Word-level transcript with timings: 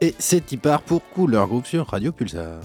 Et 0.00 0.14
c'est 0.18 0.56
part 0.56 0.82
pour 0.82 1.02
Couleur 1.08 1.48
Groupe 1.48 1.66
sur 1.66 1.88
Radio 1.88 2.12
Pulsar. 2.12 2.60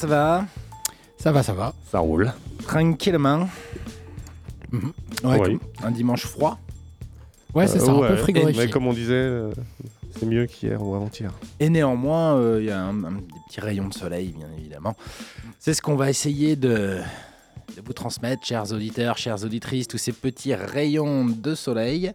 Ça 0.00 0.06
va 0.06 0.46
Ça 1.18 1.32
va, 1.32 1.42
ça 1.42 1.52
va. 1.52 1.74
Ça 1.90 1.98
roule. 1.98 2.32
Tranquillement. 2.66 3.48
Mhm. 4.72 4.92
Ouais, 5.24 5.38
Oui. 5.40 5.58
un 5.82 5.90
dimanche 5.90 6.24
froid. 6.26 6.58
Ouais, 7.54 7.66
c'est 7.66 7.80
Euh, 7.82 7.84
ça, 7.84 7.90
un 7.92 7.98
ouais. 7.98 8.08
peu 8.08 8.16
frigorifié. 8.16 8.64
Mais 8.66 8.70
comme 8.70 8.86
on 8.86 8.92
disait, 8.92 9.12
euh, 9.14 9.50
c'est 10.18 10.24
mieux 10.26 10.46
qu'hier 10.46 10.80
ou 10.82 10.94
avant-hier. 10.94 11.32
Et 11.58 11.68
néanmoins, 11.68 12.36
euh, 12.36 12.58
il 12.60 12.66
y 12.66 12.70
a 12.70 12.80
un, 12.80 13.04
un- 13.04 13.12
des 13.12 13.24
petits 13.48 13.60
rayons 13.60 13.88
de 13.88 13.94
soleil, 13.94 14.32
bien 14.36 14.46
évidemment. 14.56 14.94
C'est 15.58 15.74
ce 15.74 15.82
qu'on 15.82 15.96
va 15.96 16.08
essayer 16.08 16.56
de, 16.56 17.00
de 17.76 17.82
vous 17.84 17.92
transmettre, 17.92 18.46
chers 18.46 18.72
auditeurs, 18.72 19.18
chères 19.18 19.42
auditrices, 19.44 19.88
tous 19.88 19.98
ces 19.98 20.12
petits 20.12 20.54
rayons 20.54 21.26
de 21.26 21.54
soleil. 21.54 22.12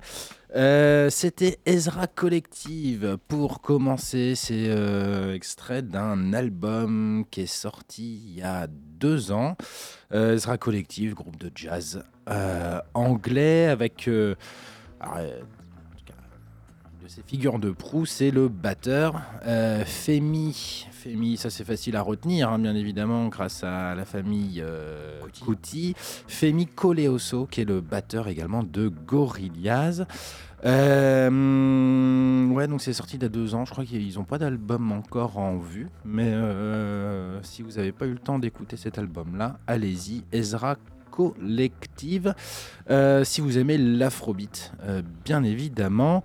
Euh, 0.56 1.10
C'était 1.10 1.60
Ezra 1.66 2.08
Collective. 2.08 3.18
Pour 3.28 3.62
commencer, 3.62 4.36
c'est 4.36 4.68
euh, 4.70 5.34
extrait 5.34 5.82
d'un 5.82 6.32
album 6.32 7.26
qui 7.30 7.42
est 7.42 7.46
sorti 7.46 8.22
il 8.26 8.40
y 8.40 8.42
a 8.42 8.68
deux 8.70 9.34
ans. 9.34 9.58
Euh, 10.14 10.36
Ezra 10.36 10.58
Collective, 10.58 11.14
groupe 11.14 11.38
de 11.38 11.52
jazz 11.54 12.04
anglais 12.94 13.68
avec. 13.68 14.10
alors, 15.00 15.18
de 17.06 17.12
ses 17.12 17.22
figures 17.22 17.60
de 17.60 17.70
proue, 17.70 18.08
c'est 18.08 18.32
le 18.32 18.48
batteur 18.48 19.22
euh, 19.46 19.86
Femi. 19.86 20.88
Femi, 20.92 21.38
ça 21.38 21.52
c'est 21.52 21.64
facile 21.64 21.96
à 21.98 22.02
retenir, 22.02 22.50
hein, 22.50 22.58
bien 22.58 22.74
évidemment, 22.74 23.28
grâce 23.28 23.64
à 23.64 23.94
la 23.94 24.06
famille 24.06 24.60
euh, 24.66 25.22
Kuti. 25.46 25.94
Femi 25.98 26.66
Coleoso, 26.66 27.46
qui 27.46 27.62
est 27.62 27.66
le 27.66 27.80
batteur 27.80 28.28
également 28.28 28.64
de 28.64 28.88
Gorillaz. 28.88 30.08
Euh, 30.66 32.48
ouais, 32.50 32.68
donc 32.68 32.82
c'est 32.82 32.94
sorti 32.94 33.18
il 33.18 33.24
y 33.24 33.26
a 33.26 33.30
deux 33.30 33.56
ans. 33.56 33.66
Je 33.66 33.72
crois 33.72 33.86
qu'ils 33.86 34.16
n'ont 34.16 34.24
pas 34.24 34.38
d'album 34.38 34.92
encore 34.92 35.38
en 35.38 35.58
vue. 35.58 35.88
Mais 36.04 36.28
euh, 36.28 37.42
si 37.44 37.62
vous 37.62 37.72
n'avez 37.72 37.92
pas 37.92 38.06
eu 38.06 38.12
le 38.14 38.20
temps 38.20 38.40
d'écouter 38.40 38.78
cet 38.78 38.98
album-là, 38.98 39.58
allez-y. 39.68 40.24
Ezra 40.32 40.76
Collective. 41.12 42.34
Euh, 42.90 43.24
si 43.24 43.40
vous 43.42 43.58
aimez 43.58 43.78
l'afrobeat, 43.78 44.74
euh, 44.84 45.02
bien 45.24 45.44
évidemment. 45.44 46.24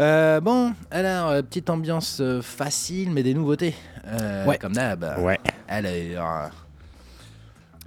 Euh, 0.00 0.40
bon, 0.40 0.72
alors, 0.90 1.42
petite 1.44 1.70
ambiance 1.70 2.20
facile, 2.40 3.10
mais 3.12 3.22
des 3.22 3.34
nouveautés. 3.34 3.74
Euh, 4.06 4.46
Ouais. 4.46 4.58
Comme 4.58 4.72
d'hab. 4.72 5.04
Ouais. 5.20 5.38
Allez, 5.68 6.14
euh, 6.16 6.48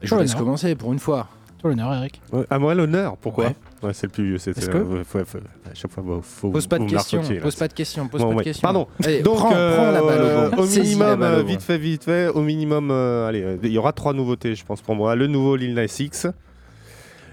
je 0.02 0.14
vous 0.16 0.22
laisse 0.22 0.36
commencer 0.36 0.76
pour 0.76 0.94
une 0.94 1.00
fois. 1.00 1.28
Toi 1.58 1.72
l'honneur, 1.72 1.94
Eric. 1.94 2.22
Ouais, 2.32 2.46
À 2.50 2.58
moi 2.60 2.74
l'honneur, 2.74 3.18
pourquoi? 3.18 3.48
Ouais. 3.48 3.56
Ouais, 3.86 3.94
c'est 3.94 4.08
le 4.08 4.12
plus 4.12 4.24
vieux. 4.26 4.38
c'est- 4.38 4.54
que- 4.54 5.04
faut- 5.04 5.24
faut- 5.26 5.38
à 5.38 5.74
chaque 5.74 5.92
fois, 5.92 6.04
bah, 6.06 6.20
faut 6.22 6.50
Pose 6.50 6.68
pas 6.68 6.80
de 6.80 6.86
questions. 6.86 7.22
Pose 7.42 7.56
pas 7.56 7.68
de 7.68 7.74
questions. 7.74 8.08
Pose 8.08 8.22
Bon, 8.22 8.30
pas 8.34 8.40
de 8.40 8.44
questions. 8.44 8.62
Pardon. 8.62 8.88
Allez, 9.04 9.22
Donc, 9.22 9.38
prends, 9.38 9.50
prends 9.50 9.92
la 9.92 10.02
balle 10.02 10.22
au 10.22 10.26
euh, 10.26 10.50
bon. 10.50 10.66
minimum, 10.66 11.20
balle 11.20 11.34
au 11.34 11.38
euh, 11.40 11.44
vite 11.44 11.62
fait, 11.62 11.78
vite 11.78 12.04
fait, 12.04 12.28
au 12.30 12.42
minimum, 12.42 12.90
euh, 12.92 13.28
allez, 13.28 13.44
euh, 13.44 13.58
il 13.64 13.72
y 13.72 13.78
aura 13.78 13.94
trois 13.94 14.14
nouveautés, 14.14 14.56
je 14.56 14.66
pense, 14.66 14.82
pour 14.82 14.96
moi. 14.96 15.16
Le 15.16 15.28
nouveau 15.28 15.56
Lil 15.56 15.74
Nas 15.74 15.96
X, 16.00 16.28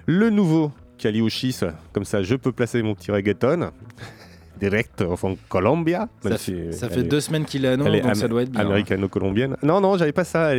le 0.06 0.30
nouveau 0.30 0.72
Kali 0.98 1.20
Uchis, 1.20 1.58
comme 1.92 2.04
ça, 2.04 2.22
je 2.22 2.34
peux 2.36 2.52
placer 2.52 2.82
mon 2.82 2.94
petit 2.94 3.10
reggaeton. 3.10 3.70
Direct 4.60 5.02
en 5.02 5.34
Colombia. 5.48 6.08
Ça, 6.22 6.38
si 6.38 6.52
fait, 6.52 6.72
ça 6.72 6.86
elle 6.86 6.92
fait 6.92 7.00
est- 7.00 7.04
deux 7.04 7.18
semaines 7.20 7.44
qu'il 7.44 7.64
est 7.64 7.68
à 7.68 7.76
donc 7.76 7.88
am- 7.88 8.14
ça 8.14 8.28
doit 8.28 8.42
être 8.42 8.50
bien. 8.52 8.60
américano-colombienne. 8.60 9.56
Non, 9.64 9.80
non, 9.80 9.96
j'avais 9.96 10.12
pas 10.12 10.22
ça. 10.22 10.50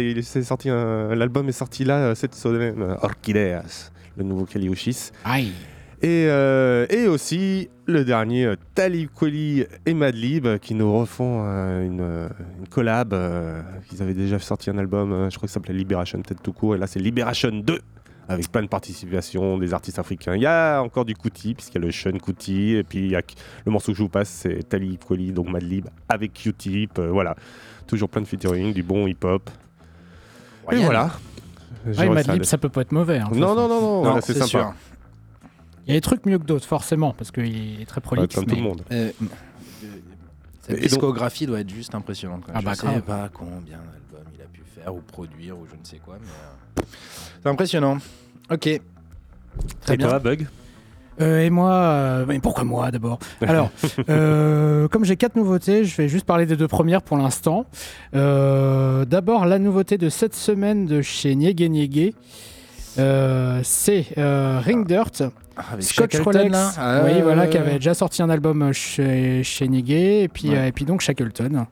Sorti 0.43 0.69
un- 0.69 1.15
L'album 1.15 1.47
est 1.47 1.53
sorti 1.53 1.85
là 1.85 1.97
euh, 2.07 2.15
cette 2.15 2.35
semaine. 2.35 2.81
euh, 2.81 2.95
Orchideas, 3.01 3.91
le 4.17 4.23
nouveau 4.25 4.43
Kali 4.43 4.67
Uchis. 4.67 5.11
Aïe. 5.23 5.53
Et, 6.03 6.25
euh, 6.27 6.85
et 6.89 7.07
aussi 7.07 7.69
le 7.85 8.03
dernier, 8.03 8.45
euh, 8.45 8.55
Talib 8.75 9.09
Kweli 9.15 9.65
et 9.85 9.93
Madlib, 9.93 10.45
euh, 10.45 10.57
qui 10.57 10.73
nous 10.73 10.93
refont 10.99 11.43
euh, 11.45 11.85
une, 11.85 12.29
une 12.59 12.67
collab. 12.67 13.13
euh, 13.13 13.61
ils 13.91 14.01
avaient 14.01 14.13
déjà 14.13 14.37
sorti 14.37 14.69
un 14.69 14.77
album, 14.77 15.13
euh, 15.13 15.29
je 15.29 15.37
crois 15.37 15.47
que 15.47 15.51
ça 15.51 15.55
s'appelait 15.55 15.73
Liberation, 15.73 16.21
peut-être 16.21 16.41
tout 16.41 16.51
court. 16.51 16.75
Et 16.75 16.77
là, 16.77 16.87
c'est 16.87 16.99
Liberation 16.99 17.51
2, 17.53 17.79
avec 18.27 18.51
plein 18.51 18.63
de 18.63 18.67
participations 18.67 19.57
des 19.57 19.73
artistes 19.73 19.97
africains. 19.97 20.35
Il 20.35 20.41
y 20.41 20.45
a 20.45 20.81
encore 20.81 21.05
du 21.05 21.13
Kuti, 21.15 21.53
puisqu'il 21.53 21.75
y 21.79 21.83
a 21.83 21.85
le 21.85 21.91
Sean 21.93 22.17
Kuti. 22.19 22.73
Et 22.75 22.83
puis 22.83 22.99
il 22.99 23.11
y 23.11 23.15
a 23.15 23.21
le 23.65 23.71
morceau 23.71 23.93
que 23.93 23.97
je 23.97 24.03
vous 24.03 24.09
passe, 24.09 24.27
c'est 24.29 24.67
Talib 24.67 24.97
Kweli, 25.05 25.31
donc 25.31 25.47
Madlib, 25.49 25.87
avec 26.09 26.33
Q-Tip. 26.33 26.99
euh, 26.99 27.11
voilà, 27.11 27.33
toujours 27.87 28.09
plein 28.09 28.21
de 28.21 28.27
featuring, 28.27 28.73
du 28.73 28.83
bon 28.83 29.07
hip-hop. 29.07 29.49
Et 30.69 30.77
voilà. 30.83 31.11
Ouais, 31.85 32.09
Madlib, 32.09 32.43
ça. 32.43 32.51
ça 32.51 32.57
peut 32.57 32.69
pas 32.69 32.81
être 32.81 32.91
mauvais. 32.91 33.19
hein, 33.19 33.29
Non, 33.33 33.55
non, 33.55 33.67
non, 33.67 33.81
non, 33.81 33.81
Non, 33.81 34.01
voilà, 34.03 34.21
c'est 34.21 34.33
c'est 34.33 34.39
sympa. 34.39 34.47
sûr. 34.49 34.73
Il 35.85 35.89
y 35.89 35.91
a 35.91 35.97
des 35.97 36.01
trucs 36.01 36.25
mieux 36.25 36.37
que 36.39 36.45
d'autres, 36.45 36.65
forcément, 36.65 37.13
parce 37.13 37.31
qu'il 37.31 37.81
est 37.81 37.85
très 37.85 37.97
Ouais, 37.97 38.01
prolixe. 38.01 38.35
comme 38.35 38.45
mais... 38.47 38.53
tout 38.53 38.57
le 38.59 38.63
monde. 38.63 38.81
Euh, 38.91 39.11
Cette 40.61 40.77
Et 40.77 40.81
donc- 40.81 40.89
discographie 40.89 41.45
doit 41.45 41.59
être 41.59 41.69
juste 41.69 41.93
impressionnante. 41.93 42.45
quoi. 42.45 42.53
Ah 42.55 42.61
je 42.61 42.65
bah, 42.65 42.75
sais 42.75 43.01
pas 43.01 43.29
combien 43.33 43.77
d'albums 43.79 44.31
il 44.33 44.41
a 44.41 44.45
pu 44.45 44.61
faire 44.73 44.95
ou 44.95 44.99
produire 45.01 45.57
ou 45.57 45.65
je 45.69 45.75
ne 45.77 45.83
sais 45.83 45.97
quoi, 46.03 46.15
mais 46.21 46.81
euh, 46.81 46.83
c'est 47.43 47.49
impressionnant. 47.49 47.97
Ok. 48.49 48.61
Très 49.81 49.93
Et 49.93 49.97
bien. 49.97 50.07
toi, 50.07 50.19
Bug? 50.19 50.47
Euh, 51.21 51.41
et 51.41 51.49
moi, 51.51 51.71
euh, 51.73 52.25
mais 52.27 52.39
pourquoi 52.39 52.63
moi 52.63 52.89
d'abord? 52.91 53.19
Alors, 53.41 53.69
euh, 54.09 54.87
comme 54.87 55.03
j'ai 55.05 55.15
quatre 55.17 55.35
nouveautés, 55.35 55.83
je 55.83 55.95
vais 55.97 56.07
juste 56.07 56.25
parler 56.25 56.45
des 56.47 56.55
deux 56.55 56.67
premières 56.69 57.01
pour 57.03 57.17
l'instant. 57.17 57.65
Euh, 58.15 59.03
d'abord, 59.05 59.45
la 59.45 59.59
nouveauté 59.59 59.97
de 59.99 60.07
cette 60.09 60.33
semaine 60.33 60.85
de 60.87 61.01
chez 61.03 61.35
Niégué 61.35 61.67
Niégué, 61.69 62.15
euh, 62.99 63.59
c'est 63.63 64.05
euh, 64.17 64.59
Ring 64.63 64.85
Dirt. 64.87 65.23
Avec 65.55 65.83
Scotch 65.83 66.13
Shackleton, 66.13 66.23
Rolex, 66.39 66.51
là 66.51 66.71
Ah, 66.77 67.01
oui, 67.05 67.11
ouais, 67.11 67.21
voilà, 67.21 67.45
qui 67.47 67.57
avait 67.57 67.75
déjà 67.75 67.93
sorti 67.93 68.23
un 68.23 68.29
album 68.29 68.73
chez, 68.73 69.43
chez 69.43 69.67
Niégué, 69.67 70.23
et 70.23 70.27
puis, 70.27 70.49
Ouais. 70.49 70.57
euh, 70.57 70.65
et 70.67 70.71
puis 70.71 70.83
donc 70.85 71.01
Shackleton, 71.01 71.65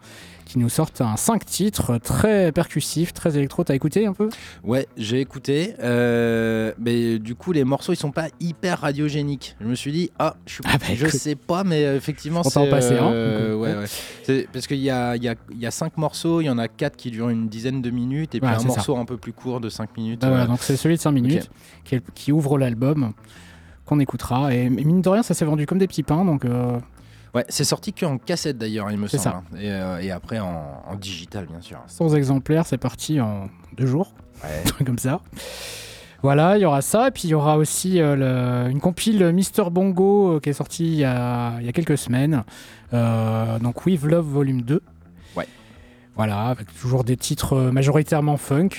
qui 0.51 0.59
nous 0.59 0.67
sortent 0.67 0.99
un 0.99 1.15
5 1.15 1.45
titres 1.45 1.97
très 1.97 2.51
percussifs, 2.51 3.13
très 3.13 3.37
électro. 3.37 3.63
T'as 3.63 3.73
écouté 3.73 4.05
un 4.05 4.11
peu? 4.11 4.27
Ouais, 4.65 4.85
j'ai 4.97 5.21
écouté. 5.21 5.75
euh, 5.81 6.73
mais 6.77 7.19
du 7.19 7.35
coup, 7.35 7.53
les 7.53 7.63
morceaux, 7.63 7.93
ils 7.93 7.97
sont 7.97 8.11
pas 8.11 8.27
hyper 8.41 8.81
radiogéniques. 8.81 9.55
Je 9.61 9.65
me 9.65 9.75
suis 9.75 9.93
dit, 9.93 10.11
ah, 10.19 10.35
je, 10.45 10.55
suis- 10.55 10.63
Ah 10.67 10.77
bah, 10.77 10.87
je 10.93 11.07
sais 11.07 11.35
pas, 11.35 11.63
mais 11.63 11.85
euh, 11.85 11.95
effectivement, 11.95 12.41
On 12.43 12.49
c'est. 12.49 12.69
passait 12.69 12.97
un, 12.99 13.13
euh, 13.13 13.55
ouais, 13.55 13.75
ouais. 13.75 13.85
C'est- 14.23 14.47
Parce 14.51 14.67
qu'il 14.67 14.79
y 14.79 14.89
a, 14.89 15.15
y, 15.15 15.29
a, 15.29 15.35
il 15.51 15.59
y 15.59 15.65
a 15.65 15.71
cinq 15.71 15.95
morceaux, 15.97 16.41
il 16.41 16.45
y 16.45 16.49
en 16.49 16.57
a 16.57 16.67
quatre 16.67 16.97
qui 16.97 17.11
durent 17.11 17.29
une 17.29 17.47
dizaine 17.47 17.81
de 17.81 17.89
minutes, 17.89 18.35
et 18.35 18.41
puis 18.41 18.49
Ouais, 18.49 18.55
un 18.55 18.63
morceau 18.63 18.97
un 18.97 19.05
peu 19.05 19.15
plus 19.15 19.31
court 19.31 19.61
de 19.61 19.69
5 19.69 19.95
minutes. 19.95 20.19
Bah 20.21 20.27
euh, 20.27 20.47
donc 20.47 20.59
c'est 20.63 20.75
celui 20.75 20.97
de 20.97 21.01
5 21.01 21.11
minutes 21.11 21.49
qui, 22.13 22.31
ouvre 22.33 22.57
l'album 22.57 23.13
qu'on 23.85 24.01
écoutera. 24.01 24.53
Et 24.53 24.69
mine 24.69 25.01
de 25.01 25.07
rien, 25.07 25.23
ça 25.23 25.33
s'est 25.33 25.45
vendu 25.45 25.65
comme 25.65 25.77
des 25.77 25.87
petits 25.87 26.03
pains. 26.03 26.25
Donc 26.25 26.43
euh, 26.43 26.77
Ouais, 27.33 27.45
c'est 27.47 27.63
sorti 27.63 27.93
qu'en 27.93 28.17
cassette 28.17 28.57
d'ailleurs, 28.57 28.91
il 28.91 28.97
me 28.97 29.07
semble. 29.07 29.23
ça. 29.23 29.29
hein. 29.53 29.57
Et, 29.57 29.71
euh, 29.71 29.99
et 30.01 30.11
après 30.11 30.39
en, 30.39 30.83
en 30.85 30.95
digital, 30.95 31.45
bien 31.45 31.61
sûr. 31.61 31.79
100 31.87 32.13
exemplaires, 32.15 32.65
c'est 32.65 32.77
parti 32.77 33.21
en 33.21 33.47
deux 33.77 33.85
jours, 33.87 34.13
Ouais. 34.43 34.63
comme 34.85 34.97
ça. 34.97 35.21
Voilà, 36.23 36.57
il 36.57 36.61
y 36.61 36.65
aura 36.65 36.81
ça. 36.81 37.07
Et 37.07 37.11
puis 37.11 37.23
il 37.25 37.29
y 37.29 37.33
aura 37.33 37.57
aussi 37.57 37.99
euh, 38.01 38.15
le- 38.65 38.69
une 38.71 38.79
compile 38.81 39.31
Mister 39.31 39.63
Bongo 39.71 40.33
euh, 40.35 40.39
qui 40.39 40.49
est 40.49 40.53
sortie 40.53 40.85
il 40.87 40.95
y 40.95 41.03
a, 41.05 41.53
il 41.59 41.65
y 41.65 41.69
a 41.69 41.71
quelques 41.71 41.97
semaines. 41.97 42.43
Donc 42.91 43.85
With 43.85 44.03
Love 44.03 44.25
Volume 44.27 44.61
2. 44.63 44.81
Ouais. 45.37 45.47
Voilà, 46.17 46.47
avec 46.47 46.67
toujours 46.79 47.03
des 47.05 47.15
titres 47.15 47.55
majoritairement 47.71 48.35
funk. 48.37 48.69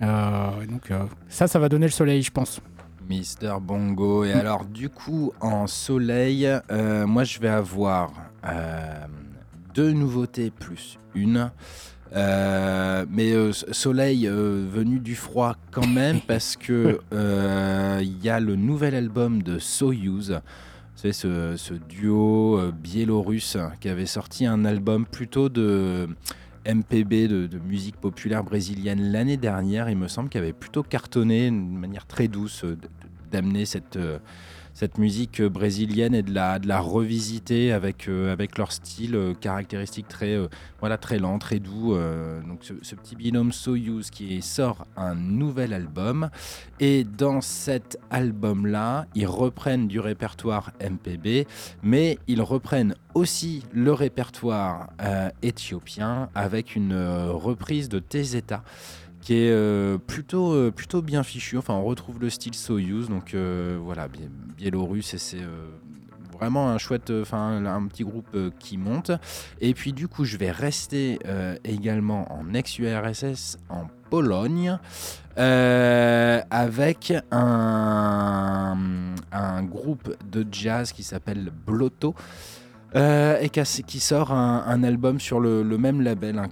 Donc 0.00 0.90
ça, 1.28 1.46
ça 1.48 1.58
va 1.58 1.68
donner 1.68 1.86
le 1.86 1.92
soleil, 1.92 2.22
je 2.22 2.30
pense. 2.30 2.60
Mister 3.08 3.54
Bongo. 3.60 4.24
Et 4.24 4.32
alors, 4.32 4.64
du 4.64 4.88
coup, 4.88 5.32
en 5.40 5.66
soleil, 5.66 6.46
euh, 6.70 7.06
moi, 7.06 7.24
je 7.24 7.38
vais 7.40 7.48
avoir 7.48 8.12
euh, 8.46 9.06
deux 9.74 9.92
nouveautés 9.92 10.50
plus 10.50 10.98
une. 11.14 11.50
Euh, 12.14 13.04
mais 13.10 13.32
euh, 13.32 13.52
soleil 13.52 14.26
euh, 14.26 14.64
venu 14.66 14.98
du 14.98 15.14
froid 15.14 15.56
quand 15.70 15.86
même 15.86 16.20
parce 16.26 16.56
que 16.56 17.00
il 18.00 18.24
y 18.24 18.30
a 18.30 18.40
le 18.40 18.56
nouvel 18.56 18.94
album 18.94 19.42
de 19.42 19.58
Soyuz. 19.58 20.40
C'est 20.94 21.12
ce, 21.12 21.54
ce 21.56 21.74
duo 21.74 22.60
biélorusse 22.72 23.56
qui 23.80 23.88
avait 23.88 24.06
sorti 24.06 24.46
un 24.46 24.64
album 24.64 25.06
plutôt 25.06 25.48
de 25.48 26.08
MPB, 26.66 27.28
de, 27.28 27.46
de 27.46 27.58
musique 27.58 27.96
populaire 27.96 28.42
brésilienne 28.42 29.12
l'année 29.12 29.36
dernière, 29.36 29.88
il 29.88 29.96
me 29.96 30.08
semble, 30.08 30.28
qui 30.28 30.38
avait 30.38 30.52
plutôt 30.52 30.82
cartonné 30.82 31.50
d'une 31.50 31.78
manière 31.78 32.04
très 32.04 32.26
douce 32.26 32.64
d'amener 33.30 33.64
cette, 33.64 33.96
euh, 33.96 34.18
cette 34.74 34.98
musique 34.98 35.40
euh, 35.40 35.48
brésilienne 35.48 36.14
et 36.14 36.22
de 36.22 36.32
la, 36.32 36.58
de 36.58 36.68
la 36.68 36.80
revisiter 36.80 37.72
avec, 37.72 38.08
euh, 38.08 38.32
avec 38.32 38.58
leur 38.58 38.72
style 38.72 39.34
caractéristique 39.40 40.08
très, 40.08 40.36
voilà, 40.80 40.98
très 40.98 41.18
lent, 41.18 41.38
très 41.38 41.58
doux. 41.58 41.96
donc 42.46 42.60
ce, 42.62 42.94
petit 42.94 43.16
binôme 43.16 43.52
Soyuz 43.52 44.10
qui 44.10 44.40
sort 44.42 44.86
un 44.96 45.14
nouvel 45.14 45.72
album. 45.72 46.30
Et 46.80 47.04
dans 47.04 47.40
cet 47.40 47.98
album-là, 48.10 49.06
ils 49.14 49.26
reprennent 49.26 49.88
du 49.88 50.00
répertoire 50.00 50.72
MPB, 50.80 51.46
mais 51.82 52.18
ils 52.26 52.42
reprennent 52.42 52.94
aussi 53.14 53.64
le 53.72 53.92
répertoire 53.92 54.90
éthiopien 55.42 56.28
avec 56.34 56.76
une 56.76 56.94
reprise 57.30 57.88
de 57.88 57.98
Tezeta 57.98 58.62
qui 59.28 59.34
est 59.34 59.50
euh, 59.50 59.98
plutôt, 59.98 60.54
euh, 60.54 60.70
plutôt 60.70 61.02
bien 61.02 61.22
fichu. 61.22 61.58
Enfin, 61.58 61.74
on 61.74 61.84
retrouve 61.84 62.18
le 62.18 62.30
style 62.30 62.54
Soyuz, 62.54 63.10
donc 63.10 63.34
euh, 63.34 63.78
voilà, 63.78 64.08
bi- 64.08 64.26
biélorusse, 64.56 65.12
et 65.12 65.18
c'est 65.18 65.44
vraiment 66.32 66.70
un 66.70 66.78
chouette, 66.78 67.12
enfin 67.20 67.62
un 67.66 67.86
petit 67.88 68.04
groupe 68.04 68.34
qui 68.58 68.78
monte. 68.78 69.10
Et 69.60 69.74
puis 69.74 69.92
du 69.92 70.08
coup, 70.08 70.24
je 70.24 70.38
vais 70.38 70.50
rester 70.50 71.18
également 71.62 72.32
en 72.32 72.54
ex-URSS, 72.54 73.58
en 73.68 73.88
Pologne, 74.08 74.78
avec 75.36 77.12
un, 77.30 78.76
un 79.32 79.62
groupe 79.64 80.16
de 80.30 80.46
jazz 80.50 80.92
qui 80.92 81.02
s'appelle 81.02 81.50
Blotto. 81.66 82.14
Euh, 82.96 83.38
et 83.40 83.50
qui 83.50 84.00
sort 84.00 84.32
un, 84.32 84.82
album 84.82 85.20
sur 85.20 85.40
le, 85.40 85.62
même 85.78 86.00
label 86.00 86.38
hein, 86.38 86.48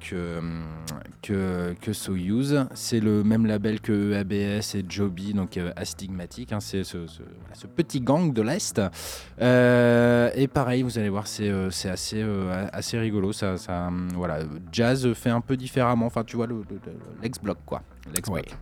que, 1.23 1.75
que, 1.81 1.93
Soyuz. 1.93 2.66
C'est 2.75 3.00
le 3.00 3.25
même 3.25 3.47
label 3.47 3.81
que 3.81 4.14
ABS 4.14 4.75
et 4.75 4.85
Joby, 4.88 5.33
donc 5.33 5.57
euh, 5.57 5.73
Astigmatic. 5.76 6.52
Hein, 6.52 6.61
c'est 6.61 6.85
ce, 6.85 6.99
petit 7.75 8.00
gang 8.00 8.33
de 8.33 8.43
l'Est. 8.43 8.81
Euh, 9.40 10.31
et 10.35 10.47
pareil, 10.47 10.83
vous 10.83 10.99
allez 10.99 11.09
voir, 11.09 11.26
c'est 11.26 11.50
assez, 11.88 12.25
assez 12.73 12.99
rigolo. 12.99 13.33
Ça, 13.33 13.57
voilà, 14.14 14.40
jazz 14.73 15.12
fait 15.14 15.31
un 15.31 15.40
peu 15.40 15.57
différemment. 15.57 16.07
Enfin, 16.07 16.25
tu 16.25 16.37
vois, 16.37 16.49
l'ex-bloc, 17.23 17.59
quoi. 17.64 17.83
L'ex-bloc. 18.14 18.55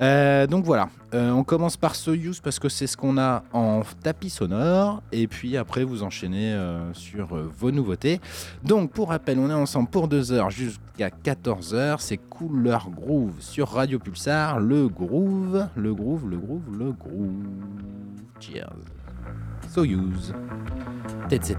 Euh, 0.00 0.46
donc 0.46 0.64
voilà, 0.64 0.88
euh, 1.14 1.30
on 1.30 1.42
commence 1.42 1.76
par 1.76 1.94
Soyuz 1.94 2.40
parce 2.40 2.58
que 2.58 2.68
c'est 2.68 2.86
ce 2.86 2.96
qu'on 2.96 3.16
a 3.16 3.42
en 3.52 3.82
tapis 4.02 4.28
sonore, 4.28 5.02
et 5.10 5.26
puis 5.26 5.56
après 5.56 5.84
vous 5.84 6.02
enchaînez 6.02 6.52
euh, 6.52 6.92
sur 6.92 7.34
vos 7.58 7.70
nouveautés. 7.70 8.20
Donc 8.62 8.90
pour 8.90 9.08
rappel, 9.08 9.38
on 9.38 9.48
est 9.48 9.54
ensemble 9.54 9.88
pour 9.88 10.08
2 10.08 10.32
heures 10.32 10.50
jusqu'à 10.50 11.10
14 11.10 11.74
heures. 11.74 12.00
C'est 12.00 12.18
Couleur 12.18 12.90
Groove 12.90 13.40
sur 13.40 13.68
Radio 13.68 13.98
Pulsar. 13.98 14.60
Le 14.60 14.88
groove, 14.88 15.66
le 15.74 15.94
groove, 15.94 16.28
le 16.28 16.36
groove, 16.36 16.78
le 16.78 16.92
groove. 16.92 17.44
Cheers. 18.38 18.70
Soyuz. 19.72 20.34
etc. 21.30 21.56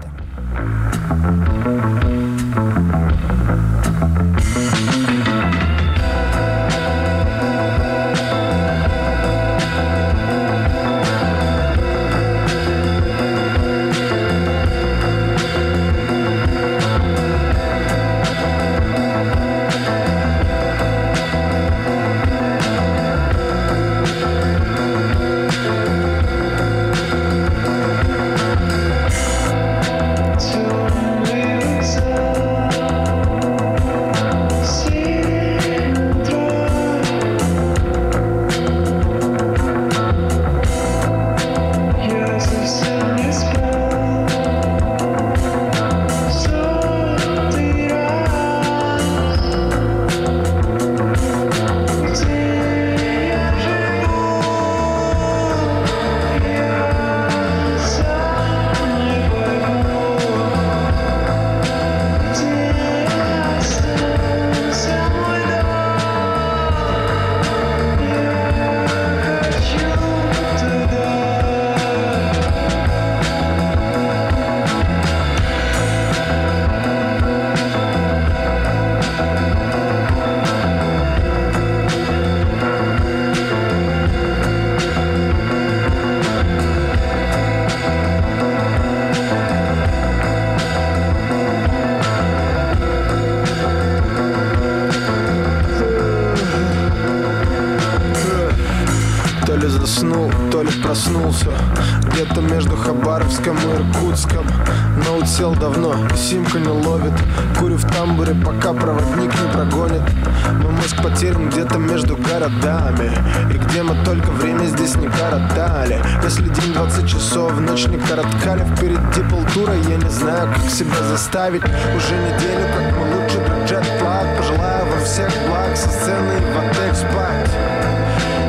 заставить. 121.28 121.62
Уже 121.64 122.14
неделю, 122.16 122.66
как 122.74 122.96
мы 122.96 123.16
лучше 123.16 123.38
джет-плат 123.66 124.36
Пожелаю 124.36 124.86
вам 124.86 125.04
всех 125.04 125.30
благ 125.46 125.76
со 125.76 125.88
сцены 125.88 126.40
в 126.40 126.58
отель 126.58 126.94
спать. 126.94 127.50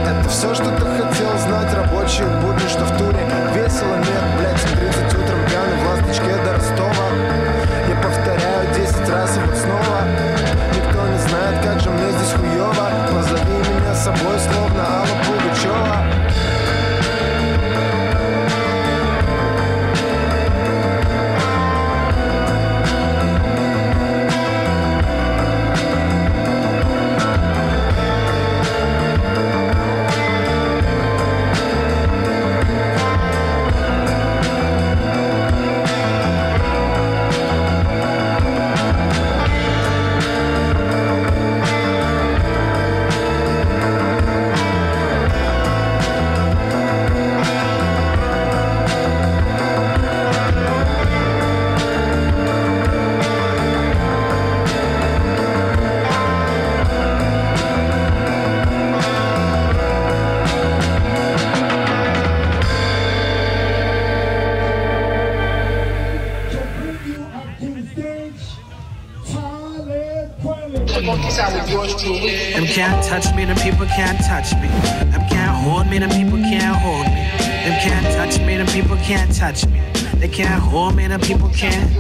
Это 0.06 0.30
все, 0.30 0.54
что 0.54 0.66
ты 0.66 0.86
хотел 0.86 1.38
знать 1.40 1.74
Рабочие 1.74 2.28
будни, 2.42 2.68
что 2.68 2.86
в 2.86 2.98
туре. 2.98 3.20
Весело 3.54 3.96
нет, 3.98 4.24
блядь, 4.38 4.94
30 4.94 5.09
can't 74.00 74.20
touch 74.24 74.54
me. 74.62 74.70
Them 75.12 75.28
can't 75.28 75.58
hold 75.62 75.88
me, 75.88 76.00
them 76.00 76.10
people 76.10 76.38
can't 76.38 76.78
hold 76.78 77.06
me. 77.08 77.24
Them 77.66 77.76
can't 77.84 78.06
touch 78.16 78.40
me, 78.40 78.56
them 78.56 78.68
people 78.68 78.96
can't 78.96 79.30
touch 79.36 79.68
me. 79.68 79.82
They 80.22 80.30
can't 80.30 80.64
hold 80.64 80.96
me, 80.96 81.06
them 81.08 81.20
people 81.20 81.50
can't. 81.50 81.94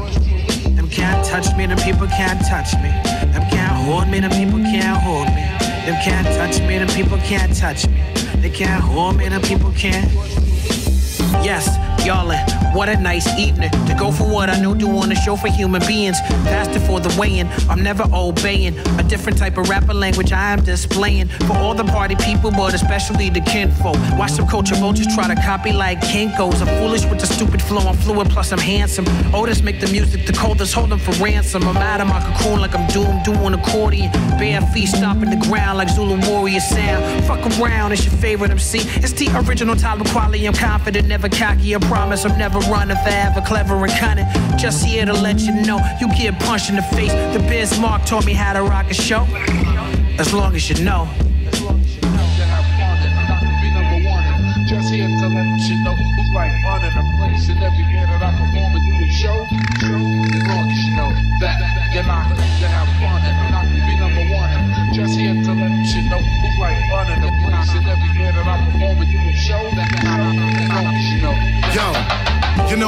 Them 0.77 0.87
can't 0.87 1.25
touch 1.25 1.53
me, 1.57 1.65
them 1.65 1.77
people 1.79 2.07
can't 2.07 2.39
touch 2.47 2.73
me. 2.75 2.89
Them 3.33 3.43
can't 3.51 3.75
hold 3.85 4.07
me, 4.07 4.21
them 4.21 4.31
people 4.31 4.59
can't 4.59 4.97
hold 5.03 5.27
me. 5.35 5.43
Them 5.85 5.97
can't 6.01 6.27
touch 6.39 6.61
me, 6.61 6.77
them 6.77 6.87
people 6.87 7.17
can't 7.17 7.53
touch 7.53 7.85
me. 7.89 8.01
They 8.41 8.49
can't 8.49 8.81
hold 8.81 9.17
me, 9.17 9.27
them 9.27 9.41
people 9.41 9.73
can't. 9.73 10.09
Yes, 11.43 11.67
y'all 12.05 12.25
what 12.73 12.89
a 12.89 12.97
nice 12.97 13.27
evening 13.37 13.69
to 13.87 13.95
go 13.97 14.11
for 14.11 14.23
what 14.23 14.49
I 14.49 14.59
know, 14.59 14.73
doing 14.73 15.11
a 15.11 15.15
show 15.15 15.35
for 15.35 15.49
human 15.49 15.85
beings. 15.85 16.19
Faster 16.45 16.79
for 16.79 16.99
the 16.99 17.13
weighing, 17.19 17.47
I'm 17.69 17.83
never 17.83 18.05
obeying. 18.13 18.77
A 18.99 19.03
different 19.03 19.37
type 19.37 19.57
of 19.57 19.69
rapper 19.69 19.93
language 19.93 20.31
I 20.31 20.53
am 20.53 20.63
displaying 20.63 21.27
for 21.47 21.53
all 21.57 21.73
the 21.73 21.83
party 21.83 22.15
people, 22.15 22.51
but 22.51 22.73
especially 22.73 23.29
the 23.29 23.41
kinfolk. 23.41 23.97
Watch 24.17 24.31
some 24.31 24.47
culture 24.47 24.75
vultures 24.75 25.07
try 25.13 25.33
to 25.33 25.39
copy 25.41 25.71
like 25.71 25.99
Kinko's. 26.01 26.61
I'm 26.61 26.67
foolish 26.79 27.05
with 27.05 27.19
the 27.19 27.27
stupid 27.27 27.61
flow, 27.61 27.81
I'm 27.81 27.95
fluid, 27.97 28.29
plus 28.29 28.51
I'm 28.51 28.59
handsome. 28.59 29.05
Otis 29.33 29.61
make 29.61 29.79
the 29.79 29.87
music, 29.87 30.25
the 30.25 30.33
coldest 30.33 30.73
hold 30.73 30.89
them 30.89 30.99
for 30.99 31.11
ransom. 31.23 31.63
I'm 31.67 31.77
out 31.77 32.01
of 32.01 32.07
my 32.07 32.19
cocoon 32.21 32.61
like 32.61 32.75
I'm 32.75 32.87
doomed, 32.89 33.23
doing 33.23 33.53
accordion. 33.53 34.11
Bare 34.37 34.61
feet 34.73 34.87
stomping 34.87 35.29
the 35.29 35.45
ground 35.47 35.77
like 35.77 35.89
Zulu 35.89 36.19
warrior 36.29 36.59
sound. 36.59 37.25
Fuck 37.25 37.45
around, 37.59 37.91
it's 37.91 38.05
your 38.05 38.13
favorite 38.15 38.51
MC. 38.51 38.79
It's 39.03 39.13
the 39.13 39.27
original 39.47 39.75
Tyler 39.75 40.05
Quality, 40.05 40.45
I'm 40.47 40.53
confident, 40.53 41.07
never 41.07 41.27
cocky. 41.27 41.73
I'm 41.73 41.81
promise 41.89 42.23
I'm 42.23 42.37
never 42.37 42.58
running 42.61 42.97
forever, 42.97 43.41
clever 43.41 43.75
and 43.75 43.91
cunning. 43.93 44.25
Just 44.57 44.83
here 44.85 45.05
to 45.05 45.13
let 45.13 45.39
you 45.39 45.53
know 45.53 45.79
you 45.99 46.07
get 46.09 46.37
punched 46.39 46.69
in 46.69 46.75
the 46.75 46.81
face. 46.81 47.11
The 47.33 47.45
Biz 47.47 47.79
Mark 47.79 48.05
taught 48.05 48.25
me 48.25 48.33
how 48.33 48.53
to 48.53 48.61
rock 48.61 48.89
a 48.89 48.93
show. 48.93 49.25
As 50.17 50.33
long 50.33 50.55
as 50.55 50.69
you 50.69 50.83
know. 50.83 51.07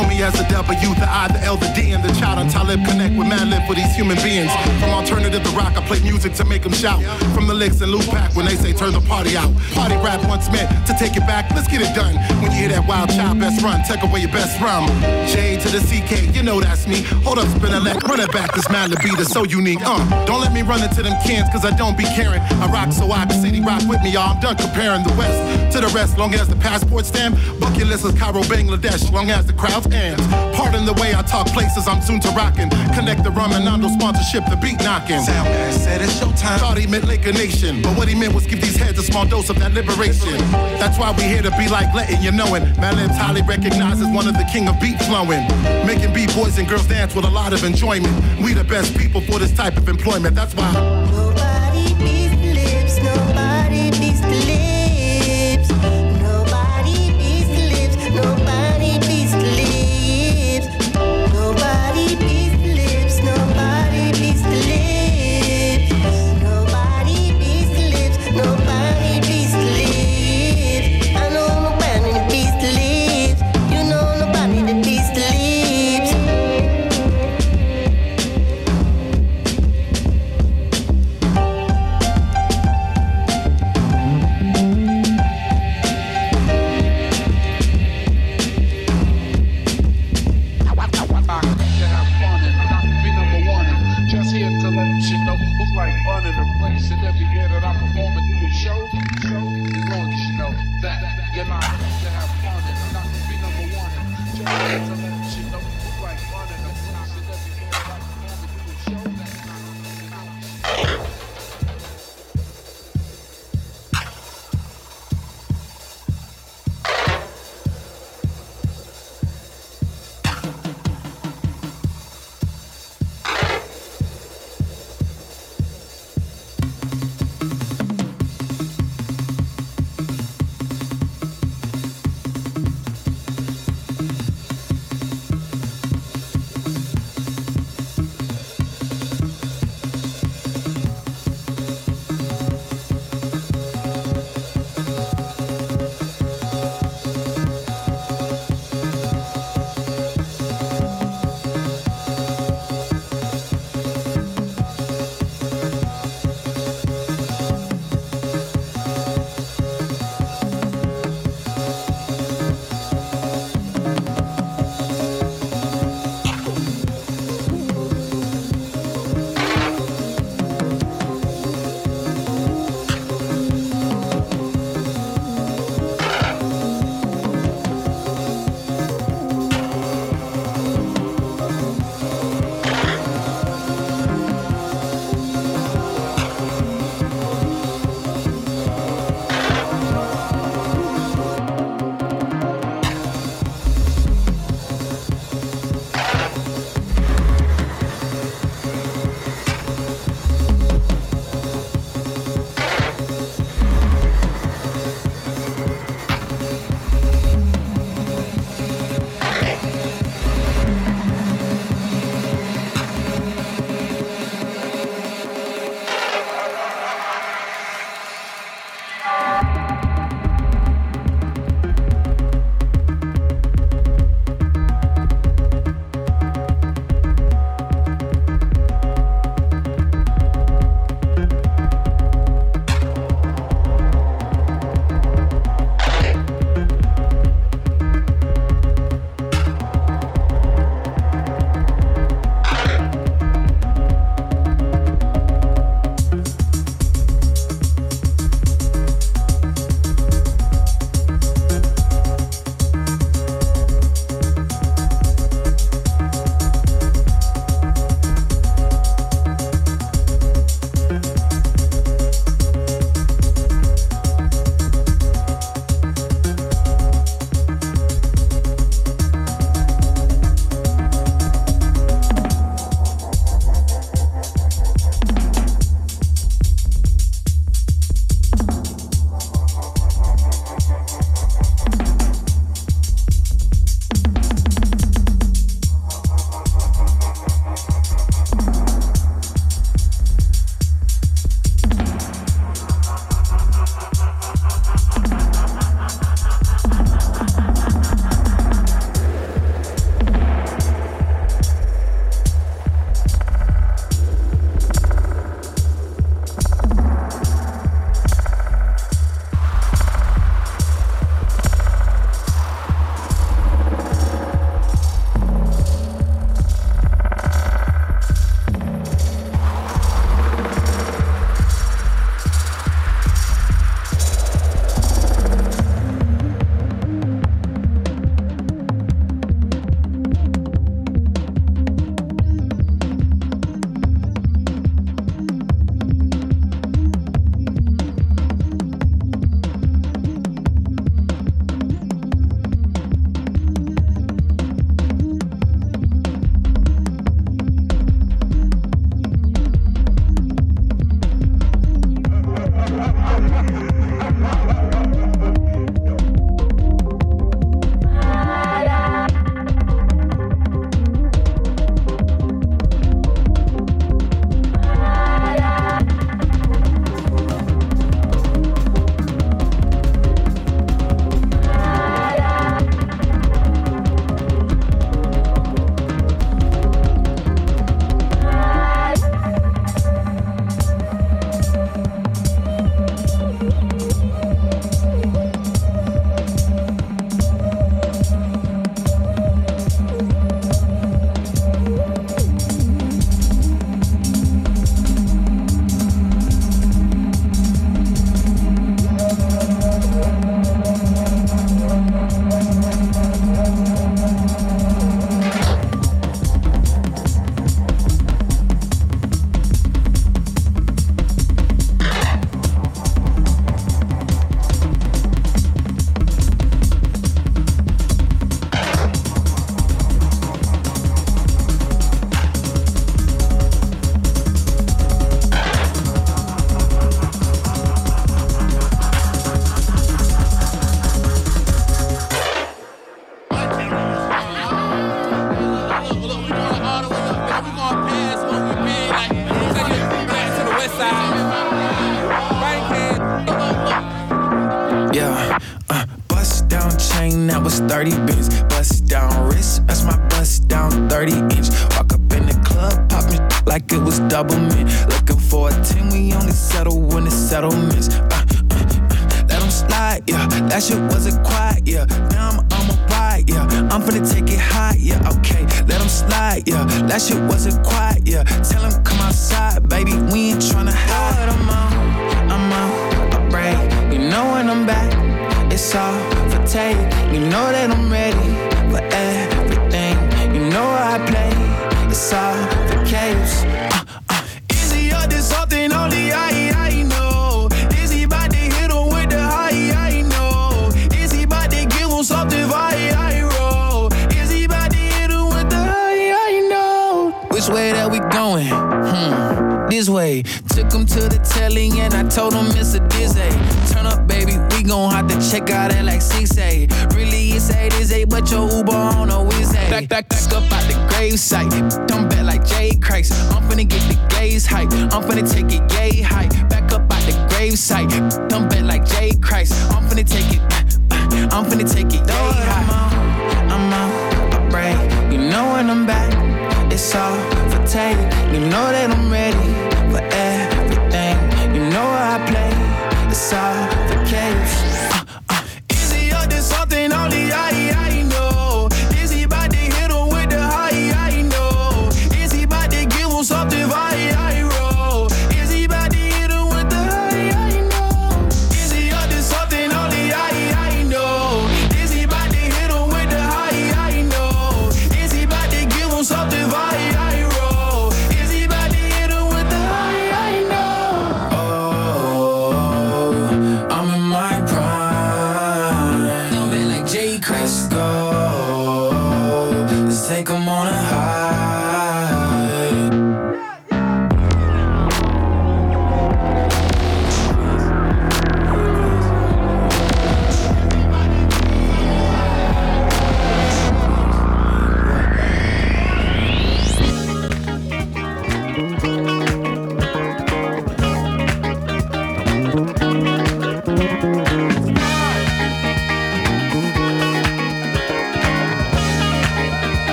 Know 0.00 0.08
me 0.08 0.22
as 0.22 0.32
the 0.34 0.44
W, 0.44 0.94
the 0.94 1.08
I, 1.08 1.28
the 1.28 1.40
L, 1.44 1.56
the 1.56 1.68
D, 1.74 1.92
and 1.92 2.02
the 2.02 2.12
child 2.18 2.38
on 2.38 2.48
Talib 2.48 2.84
Connect 2.86 3.16
with 3.16 3.28
man 3.28 3.50
live 3.50 3.66
for 3.66 3.74
these 3.74 3.92
human 3.94 4.16
beings. 4.22 4.52
From 4.80 4.90
alternative 4.90 5.42
to 5.42 5.50
rock, 5.50 5.76
I 5.76 5.84
play 5.86 6.00
music 6.00 6.34
to 6.34 6.44
make 6.44 6.62
them 6.62 6.72
shout. 6.72 7.02
From 7.34 7.46
the 7.46 7.54
licks 7.54 7.80
and 7.80 7.90
loop 7.90 8.06
pack 8.06 8.34
when 8.36 8.46
they 8.46 8.56
say 8.56 8.72
turn 8.72 8.92
the 8.92 9.00
party 9.00 9.36
out. 9.36 9.50
Party 9.72 9.96
rap 9.96 10.24
once 10.28 10.50
meant 10.50 10.68
to 10.86 10.94
take 10.98 11.16
it 11.16 11.26
back, 11.26 11.50
let's 11.54 11.68
get 11.68 11.82
it 11.82 11.94
done. 11.94 12.14
When 12.40 12.52
you 12.52 12.58
hear 12.64 12.68
that 12.70 12.86
wild 12.86 13.10
child 13.10 13.38
best 13.40 13.62
run, 13.62 13.82
take 13.84 14.02
away 14.02 14.20
your 14.20 14.32
best 14.32 14.60
rum. 14.60 14.86
J 15.28 15.58
to 15.60 15.68
the 15.68 15.80
CK, 15.80 16.34
you 16.34 16.42
know 16.42 16.60
that's 16.60 16.86
me. 16.86 17.02
Hold 17.24 17.38
up, 17.38 17.48
spin 17.48 17.74
a 17.74 17.80
leg, 17.80 18.02
run 18.08 18.20
it 18.20 18.32
back, 18.32 18.54
this 18.54 18.68
man 18.70 18.90
beat 19.02 19.18
is 19.18 19.28
so 19.28 19.44
unique. 19.44 19.80
Uh, 19.82 19.98
don't 20.24 20.40
let 20.40 20.52
me 20.52 20.62
run 20.62 20.82
into 20.82 21.02
them 21.02 21.16
cans, 21.22 21.48
cause 21.50 21.64
I 21.64 21.76
don't 21.76 21.96
be 21.96 22.04
caring. 22.04 22.40
I 22.62 22.66
rock 22.72 22.92
so 22.92 23.10
I 23.10 23.26
can 23.26 23.40
city 23.40 23.60
rock 23.60 23.82
with 23.88 24.02
me, 24.02 24.12
y'all. 24.12 24.34
I'm 24.34 24.40
done 24.40 24.56
comparing 24.56 25.02
the 25.04 25.14
West 25.18 25.72
to 25.74 25.80
the 25.80 25.88
rest, 25.88 26.18
long 26.18 26.34
as 26.34 26.48
the 26.48 26.56
passport 26.56 27.06
stamp. 27.06 27.36
Bucket 27.60 27.86
list 27.86 28.04
is 28.04 28.14
Cairo, 28.18 28.42
Bangladesh, 28.42 29.10
long 29.12 29.30
as 29.30 29.46
the 29.46 29.52
crowd's 29.52 29.86
ends. 29.92 30.26
Pardon 30.56 30.84
the 30.84 30.94
way 30.94 31.14
I 31.14 31.22
talk 31.22 31.46
places 31.48 31.88
I'm 31.88 32.00
soon 32.02 32.20
to 32.20 32.28
rockin'. 32.30 32.70
Connect 32.94 33.24
the 33.24 33.30
rum 33.30 33.52
and 33.52 33.64
Nando 33.64 33.88
sponsorship, 33.88 34.44
the 34.48 34.56
beat 34.56 34.78
knocking. 34.80 35.20
Soundman 35.20 35.72
said 35.72 36.00
it's 36.00 36.18
showtime. 36.18 36.58
Thought 36.58 36.78
he 36.78 36.86
meant 36.86 37.04
Laker 37.04 37.32
Nation, 37.32 37.82
but 37.82 37.96
what 37.96 38.08
he 38.08 38.14
meant 38.14 38.34
was 38.34 38.46
give 38.46 38.60
these 38.60 38.76
heads 38.76 38.98
a 38.98 39.02
small 39.02 39.26
dose 39.26 39.50
of 39.50 39.58
that 39.58 39.72
liberation. 39.72 40.38
That's 40.78 40.98
why 40.98 41.12
we 41.12 41.24
here 41.24 41.42
to 41.42 41.50
be 41.52 41.68
like 41.68 41.92
letting 41.94 42.22
you 42.22 42.32
know 42.32 42.54
it. 42.54 42.62
Madlib's 42.78 43.16
highly 43.16 43.42
recognized 43.42 44.02
as 44.02 44.08
one 44.14 44.28
of 44.28 44.34
the 44.34 44.48
king 44.52 44.68
of 44.68 44.80
beat 44.80 44.98
flowing. 45.02 45.46
Making 45.86 46.12
beat 46.12 46.34
boys 46.34 46.58
and 46.58 46.68
girls 46.68 46.86
dance 46.86 47.14
with 47.14 47.24
a 47.24 47.30
lot 47.30 47.52
of 47.52 47.64
enjoyment. 47.64 48.14
We 48.42 48.52
the 48.52 48.64
best 48.64 48.96
people 48.96 49.20
for 49.20 49.38
this 49.38 49.52
type 49.52 49.76
of 49.76 49.88
employment. 49.88 50.34
That's 50.34 50.54
why. 50.54 51.39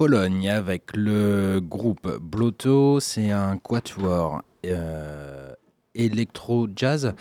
Pologne 0.00 0.48
avec 0.48 0.96
le 0.96 1.60
groupe 1.60 2.08
Bloto. 2.22 3.00
C'est 3.00 3.32
un 3.32 3.58
quatuor 3.58 4.40
euh, 4.64 5.52
électro-jazz 5.94 7.12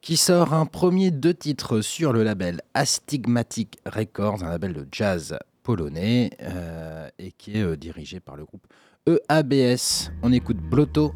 qui 0.00 0.16
sort 0.16 0.54
un 0.54 0.64
premier 0.64 1.10
deux 1.10 1.34
titres 1.34 1.80
sur 1.80 2.12
le 2.12 2.22
label 2.22 2.60
Astigmatic 2.72 3.78
Records, 3.84 4.44
un 4.44 4.50
label 4.50 4.74
de 4.74 4.86
jazz 4.92 5.40
polonais 5.64 6.30
euh, 6.42 7.08
et 7.18 7.32
qui 7.32 7.58
est 7.58 7.64
euh, 7.64 7.76
dirigé 7.76 8.20
par 8.20 8.36
le 8.36 8.44
groupe 8.44 8.64
EABS. 9.08 10.12
On 10.22 10.32
écoute 10.32 10.58
Bloto 10.58 11.12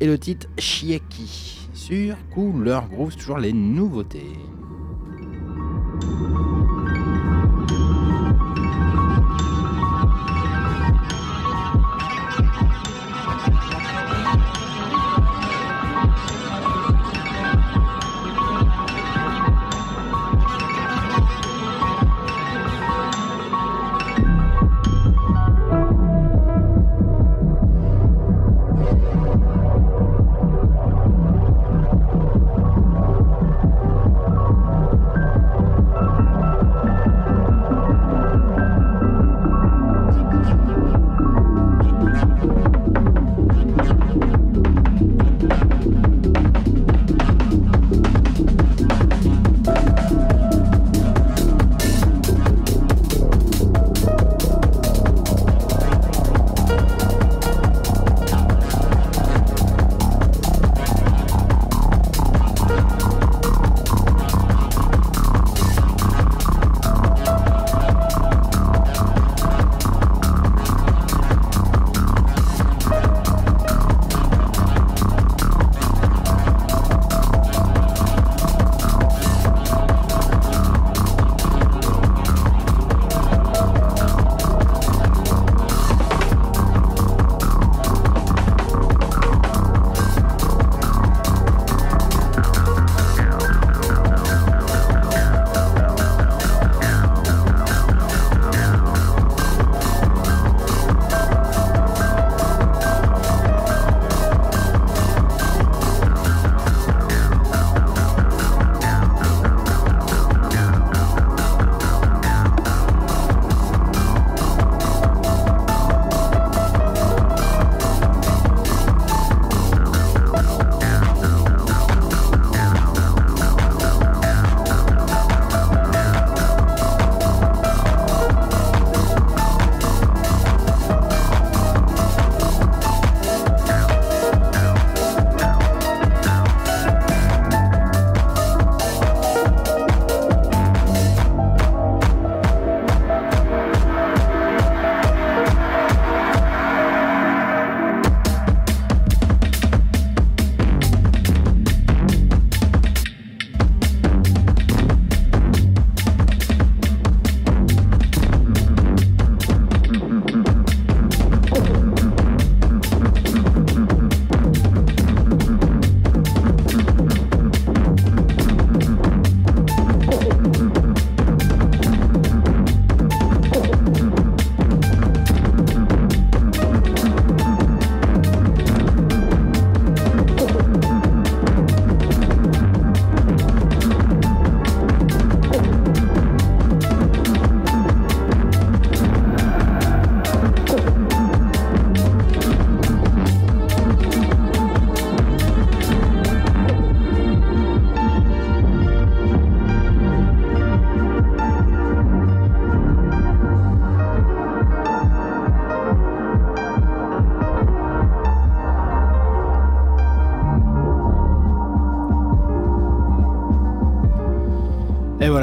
et 0.00 0.06
le 0.06 0.16
titre 0.16 0.46
Chieki 0.56 1.68
sur 1.74 2.16
Couleur 2.32 2.88
Groove, 2.88 3.14
toujours 3.16 3.36
les 3.36 3.52
nouveautés. 3.52 4.32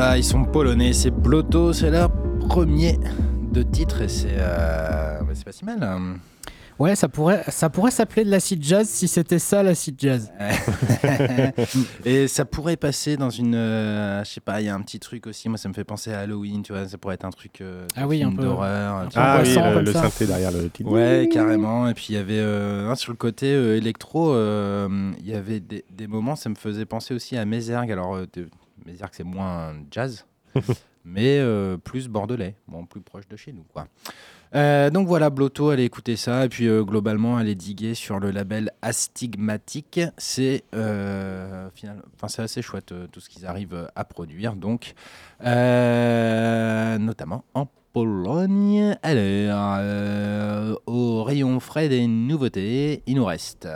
Voilà, 0.05 0.19
ils 0.19 0.23
sont 0.23 0.43
polonais, 0.43 0.93
c'est 0.93 1.09
Bloto, 1.09 1.73
c'est 1.73 1.89
leur 1.89 2.11
premier 2.47 2.99
de 3.51 3.63
titre 3.63 4.03
et 4.03 4.07
c'est 4.07 4.35
euh, 4.37 5.17
bah, 5.21 5.33
pas 5.43 5.51
si 5.51 5.65
mal. 5.65 5.81
hein. 5.81 6.17
Ouais, 6.77 6.95
ça 6.95 7.07
pourrait, 7.09 7.43
ça 7.47 7.71
pourrait 7.71 7.89
s'appeler 7.89 8.23
de 8.23 8.29
l'acid 8.29 8.61
jazz 8.63 8.87
si 8.87 9.07
c'était 9.07 9.39
ça 9.39 9.63
l'acid 9.63 9.95
jazz. 9.97 10.31
et 12.05 12.27
ça 12.27 12.45
pourrait 12.45 12.75
passer 12.77 13.17
dans 13.17 13.31
une, 13.31 13.55
euh, 13.55 14.23
je 14.23 14.29
sais 14.29 14.41
pas, 14.41 14.61
il 14.61 14.65
y 14.67 14.69
a 14.69 14.75
un 14.75 14.81
petit 14.81 14.99
truc 14.99 15.25
aussi. 15.25 15.49
Moi, 15.49 15.57
ça 15.57 15.69
me 15.69 15.73
fait 15.73 15.85
penser 15.85 16.13
à 16.13 16.19
Halloween, 16.19 16.61
tu 16.61 16.71
vois. 16.73 16.87
Ça 16.87 16.99
pourrait 16.99 17.15
être 17.15 17.25
un 17.25 17.31
truc 17.31 17.61
euh, 17.61 17.87
Ah 17.95 18.05
oui, 18.05 18.21
un 18.21 18.27
film 18.27 18.35
peu. 18.37 18.43
d'horreur. 18.43 19.07
Ah 19.15 19.39
oui, 19.41 19.55
passant, 19.55 19.71
le, 19.73 19.81
le 19.81 19.91
synthé 19.91 20.27
derrière 20.27 20.51
le 20.51 20.69
titre. 20.69 20.91
Ouais, 20.91 21.27
carrément. 21.33 21.87
Et 21.87 21.95
puis 21.95 22.07
il 22.09 22.15
y 22.15 22.19
avait 22.19 22.37
euh, 22.37 22.91
un 22.91 22.95
sur 22.95 23.11
le 23.11 23.17
côté 23.17 23.53
euh, 23.55 23.75
électro, 23.77 24.33
euh, 24.35 25.11
il 25.19 25.27
y 25.27 25.33
avait 25.33 25.61
des, 25.61 25.83
des 25.89 26.05
moments, 26.05 26.35
ça 26.35 26.49
me 26.49 26.55
faisait 26.55 26.85
penser 26.85 27.15
aussi 27.15 27.37
à 27.37 27.45
Mézergue. 27.45 27.91
Alors, 27.91 28.19
euh, 28.85 28.87
de- 28.87 28.91
Mézergue, 28.91 29.11
c'est 29.13 29.23
moins 29.23 29.73
jazz, 29.91 30.25
mais 31.05 31.39
euh, 31.39 31.77
plus 31.77 32.07
bordelais, 32.07 32.55
bon, 32.67 32.85
plus 32.85 33.01
proche 33.01 33.27
de 33.27 33.35
chez 33.35 33.51
nous, 33.53 33.63
quoi. 33.73 33.87
Euh, 34.53 34.89
donc 34.89 35.07
voilà, 35.07 35.29
Blotto, 35.29 35.69
allez 35.71 35.83
écouter 35.83 36.15
ça. 36.15 36.45
Et 36.45 36.49
puis 36.49 36.67
euh, 36.67 36.81
globalement, 36.83 37.35
allez 37.35 37.55
diguer 37.55 37.93
sur 37.93 38.19
le 38.21 38.31
label 38.31 38.71
Astigmatique. 38.81 39.99
C'est 40.17 40.63
euh, 40.73 41.67
assez 42.21 42.61
chouette 42.61 42.93
euh, 42.93 43.07
tout 43.11 43.19
ce 43.19 43.27
qu'ils 43.29 43.45
arrivent 43.45 43.89
à 43.95 44.05
produire. 44.05 44.55
Donc, 44.55 44.93
notamment 46.99 47.43
en 47.53 47.67
Pologne. 47.91 48.95
Alors, 49.03 50.79
au 50.85 51.23
rayon 51.23 51.59
frais 51.59 51.89
des 51.89 52.07
nouveautés, 52.07 53.03
il 53.07 53.15
nous 53.15 53.25
reste. 53.25 53.67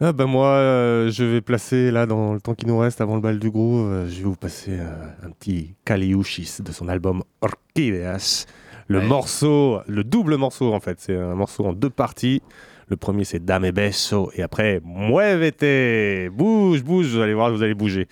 Ah 0.00 0.12
bah 0.12 0.26
moi, 0.26 0.46
euh, 0.50 1.10
je 1.10 1.24
vais 1.24 1.40
placer 1.40 1.90
là 1.90 2.06
dans 2.06 2.32
le 2.34 2.40
temps 2.40 2.54
qui 2.54 2.66
nous 2.66 2.78
reste 2.78 3.00
avant 3.00 3.16
le 3.16 3.20
bal 3.20 3.40
du 3.40 3.50
gros, 3.50 3.78
euh, 3.80 4.06
je 4.08 4.18
vais 4.18 4.22
vous 4.24 4.36
passer 4.36 4.78
euh, 4.78 4.86
un 5.26 5.30
petit 5.30 5.74
Kaliushis 5.84 6.58
de 6.62 6.70
son 6.70 6.86
album 6.88 7.22
Orchideas. 7.40 8.46
Le 8.86 9.00
Ouais. 9.00 9.04
morceau, 9.06 9.80
le 9.88 10.04
double 10.04 10.36
morceau 10.36 10.72
en 10.72 10.78
fait, 10.80 10.98
c'est 11.00 11.16
un 11.16 11.34
morceau 11.34 11.66
en 11.66 11.72
deux 11.72 11.90
parties. 11.90 12.42
Le 12.88 12.96
premier 12.96 13.24
c'est 13.24 13.44
Dame 13.44 13.70
Beso 13.72 14.30
et 14.34 14.42
après 14.42 14.80
Muévete, 14.84 16.30
bouge, 16.32 16.82
bouge, 16.84 17.06
vous 17.08 17.20
allez 17.20 17.34
voir, 17.34 17.50
vous 17.50 17.62
allez 17.64 17.74
bouger. 17.74 18.06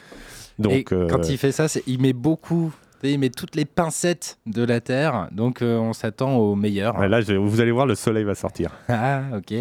Donc 0.58 0.72
et 0.72 0.84
quand 0.84 1.28
il 1.30 1.38
fait 1.38 1.52
ça, 1.52 1.66
il 1.86 2.00
met 2.00 2.12
beaucoup. 2.12 2.72
Il 3.04 3.20
met 3.20 3.30
toutes 3.30 3.54
les 3.54 3.64
pincettes 3.66 4.38
de 4.46 4.64
la 4.64 4.80
Terre, 4.80 5.28
donc 5.30 5.58
on 5.62 5.92
s'attend 5.92 6.34
au 6.36 6.56
meilleur. 6.56 6.98
ouais, 6.98 7.08
là, 7.08 7.20
je- 7.20 7.34
vous 7.34 7.60
allez 7.60 7.70
voir, 7.70 7.86
le 7.86 7.94
soleil 7.94 8.24
va 8.24 8.34
sortir. 8.34 8.72
Ah, 8.88 9.22
ok. 9.36 9.54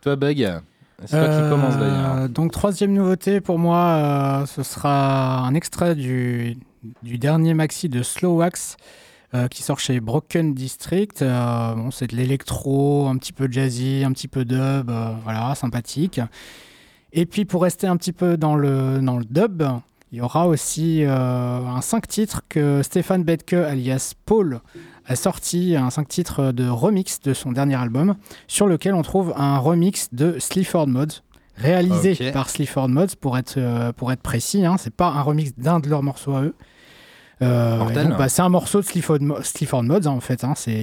Toi, 0.00 0.16
Bug, 0.16 0.48
c'est 1.06 1.16
toi 1.18 1.28
qui 1.28 1.34
Euh, 1.34 1.50
commence 1.50 1.76
d'ailleurs. 1.76 2.28
Donc, 2.28 2.52
troisième 2.52 2.92
nouveauté 2.92 3.40
pour 3.40 3.58
moi, 3.58 3.78
euh, 3.78 4.46
ce 4.46 4.62
sera 4.62 5.38
un 5.40 5.54
extrait 5.54 5.94
du, 5.94 6.56
du 7.02 7.18
dernier 7.18 7.54
maxi 7.54 7.88
de 7.88 8.02
Slow 8.02 8.36
Wax 8.36 8.76
euh, 9.34 9.48
qui 9.48 9.62
sort 9.62 9.80
chez 9.80 10.00
Broken 10.00 10.54
District. 10.54 11.22
Euh, 11.22 11.74
bon, 11.74 11.90
c'est 11.90 12.06
de 12.10 12.16
l'électro, 12.16 13.08
un 13.08 13.16
petit 13.16 13.32
peu 13.32 13.48
jazzy, 13.50 14.02
un 14.04 14.12
petit 14.12 14.28
peu 14.28 14.44
dub, 14.44 14.90
euh, 14.90 15.12
voilà, 15.24 15.54
sympathique. 15.54 16.20
Et 17.12 17.26
puis, 17.26 17.44
pour 17.44 17.62
rester 17.62 17.86
un 17.86 17.96
petit 17.96 18.12
peu 18.12 18.36
dans 18.36 18.56
le, 18.56 19.00
dans 19.00 19.18
le 19.18 19.24
dub, 19.24 19.62
il 20.12 20.18
y 20.18 20.20
aura 20.20 20.46
aussi 20.46 21.02
euh, 21.04 21.10
un 21.66 21.80
5 21.80 22.06
titres 22.06 22.42
que 22.48 22.82
Stéphane 22.82 23.24
Bedke, 23.24 23.54
alias 23.54 24.14
Paul, 24.26 24.60
a 25.06 25.16
sorti, 25.16 25.76
un 25.76 25.90
5 25.90 26.08
titres 26.08 26.52
de 26.52 26.68
remix 26.68 27.20
de 27.20 27.34
son 27.34 27.52
dernier 27.52 27.74
album 27.76 28.14
sur 28.48 28.66
lequel 28.66 28.94
on 28.94 29.02
trouve 29.02 29.34
un 29.36 29.58
remix 29.58 30.08
de 30.12 30.38
Sleaford 30.38 30.86
Mods, 30.88 31.22
réalisé 31.56 32.14
par 32.32 32.48
Sleaford 32.48 32.88
Mods 32.88 33.14
pour 33.20 33.36
être, 33.38 33.54
euh, 33.58 33.92
pour 33.92 34.12
être 34.12 34.22
précis. 34.22 34.64
Hein, 34.64 34.76
c'est 34.78 34.94
pas 34.94 35.08
un 35.08 35.20
remix 35.22 35.52
d'un 35.56 35.78
de 35.80 35.88
leurs 35.88 36.02
morceaux 36.02 36.34
à 36.34 36.42
eux. 36.42 36.54
Euh, 37.42 37.78
bah, 38.16 38.28
c'est 38.28 38.42
un 38.42 38.48
morceau 38.48 38.80
de 38.80 38.84
Sleaford, 38.86 39.20
Mo- 39.20 39.42
Sleaford 39.42 39.82
Mods 39.82 40.06
hein, 40.06 40.12
en 40.12 40.20
fait. 40.20 40.44
Hein, 40.44 40.54
c'est 40.56 40.82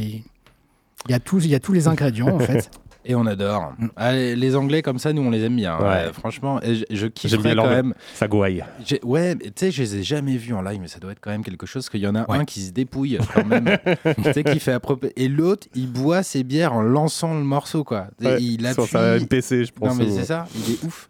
il 1.08 1.10
y 1.10 1.14
a 1.14 1.20
tous, 1.20 1.44
il 1.46 1.50
y 1.52 1.56
a 1.56 1.60
tous 1.60 1.74
les 1.74 1.88
ingrédients 1.88 2.36
en 2.36 2.40
fait. 2.46 2.70
Et 3.06 3.16
on 3.16 3.26
adore. 3.26 3.74
Mm. 3.80 3.88
Les 4.36 4.56
Anglais 4.56 4.82
comme 4.82 5.00
ça, 5.00 5.12
nous 5.14 5.22
on 5.22 5.30
les 5.32 5.44
aime 5.44 5.56
bien. 5.56 5.78
Ouais. 5.78 5.84
Ouais, 5.86 6.14
franchement, 6.14 6.62
et 6.62 6.76
je, 6.76 6.86
je 6.92 7.08
kifferais 7.08 7.56
quand 7.56 7.68
même. 7.70 7.94
Ça 8.14 8.28
gouaille. 8.28 8.64
Ouais, 9.04 9.36
tu 9.36 9.50
sais, 9.56 9.72
je 9.72 9.82
les 9.82 9.96
ai 9.98 10.04
jamais 10.04 10.38
vus 10.38 10.54
en 10.54 10.62
live, 10.62 10.80
mais 10.82 10.88
ça 10.88 11.00
doit 11.00 11.12
être 11.12 11.20
quand 11.20 11.32
même 11.32 11.44
quelque 11.44 11.66
chose. 11.66 11.90
Qu'il 11.90 12.02
y 12.02 12.08
en 12.08 12.16
a 12.16 12.30
Ouais. 12.30 12.38
un 12.38 12.46
qui 12.46 12.62
se 12.62 12.72
dépouille 12.72 13.18
quand 13.34 13.46
même, 13.46 13.66
tu 14.24 14.34
sais, 14.34 14.44
qui 14.44 14.60
fait 14.60 14.72
à 14.74 14.80
propos. 14.80 15.08
Et 15.16 15.28
l'autre, 15.28 15.68
il 15.74 15.92
boit 15.92 16.22
ses 16.24 16.44
bières 16.44 16.74
en 16.74 16.82
lançant 16.82 17.34
le 17.34 17.44
morceau, 17.44 17.84
quoi. 17.84 18.08
Il 18.22 18.60
sur 18.74 18.84
appuie. 18.84 18.92
sa 18.92 19.18
MPC, 19.20 19.66
je 19.66 19.72
pense. 19.72 19.90
Non 19.90 19.96
mais 19.96 20.10
c'est 20.12 20.26
ça, 20.26 20.46
il 20.56 20.74
est 20.76 20.84
ouf. 20.84 21.10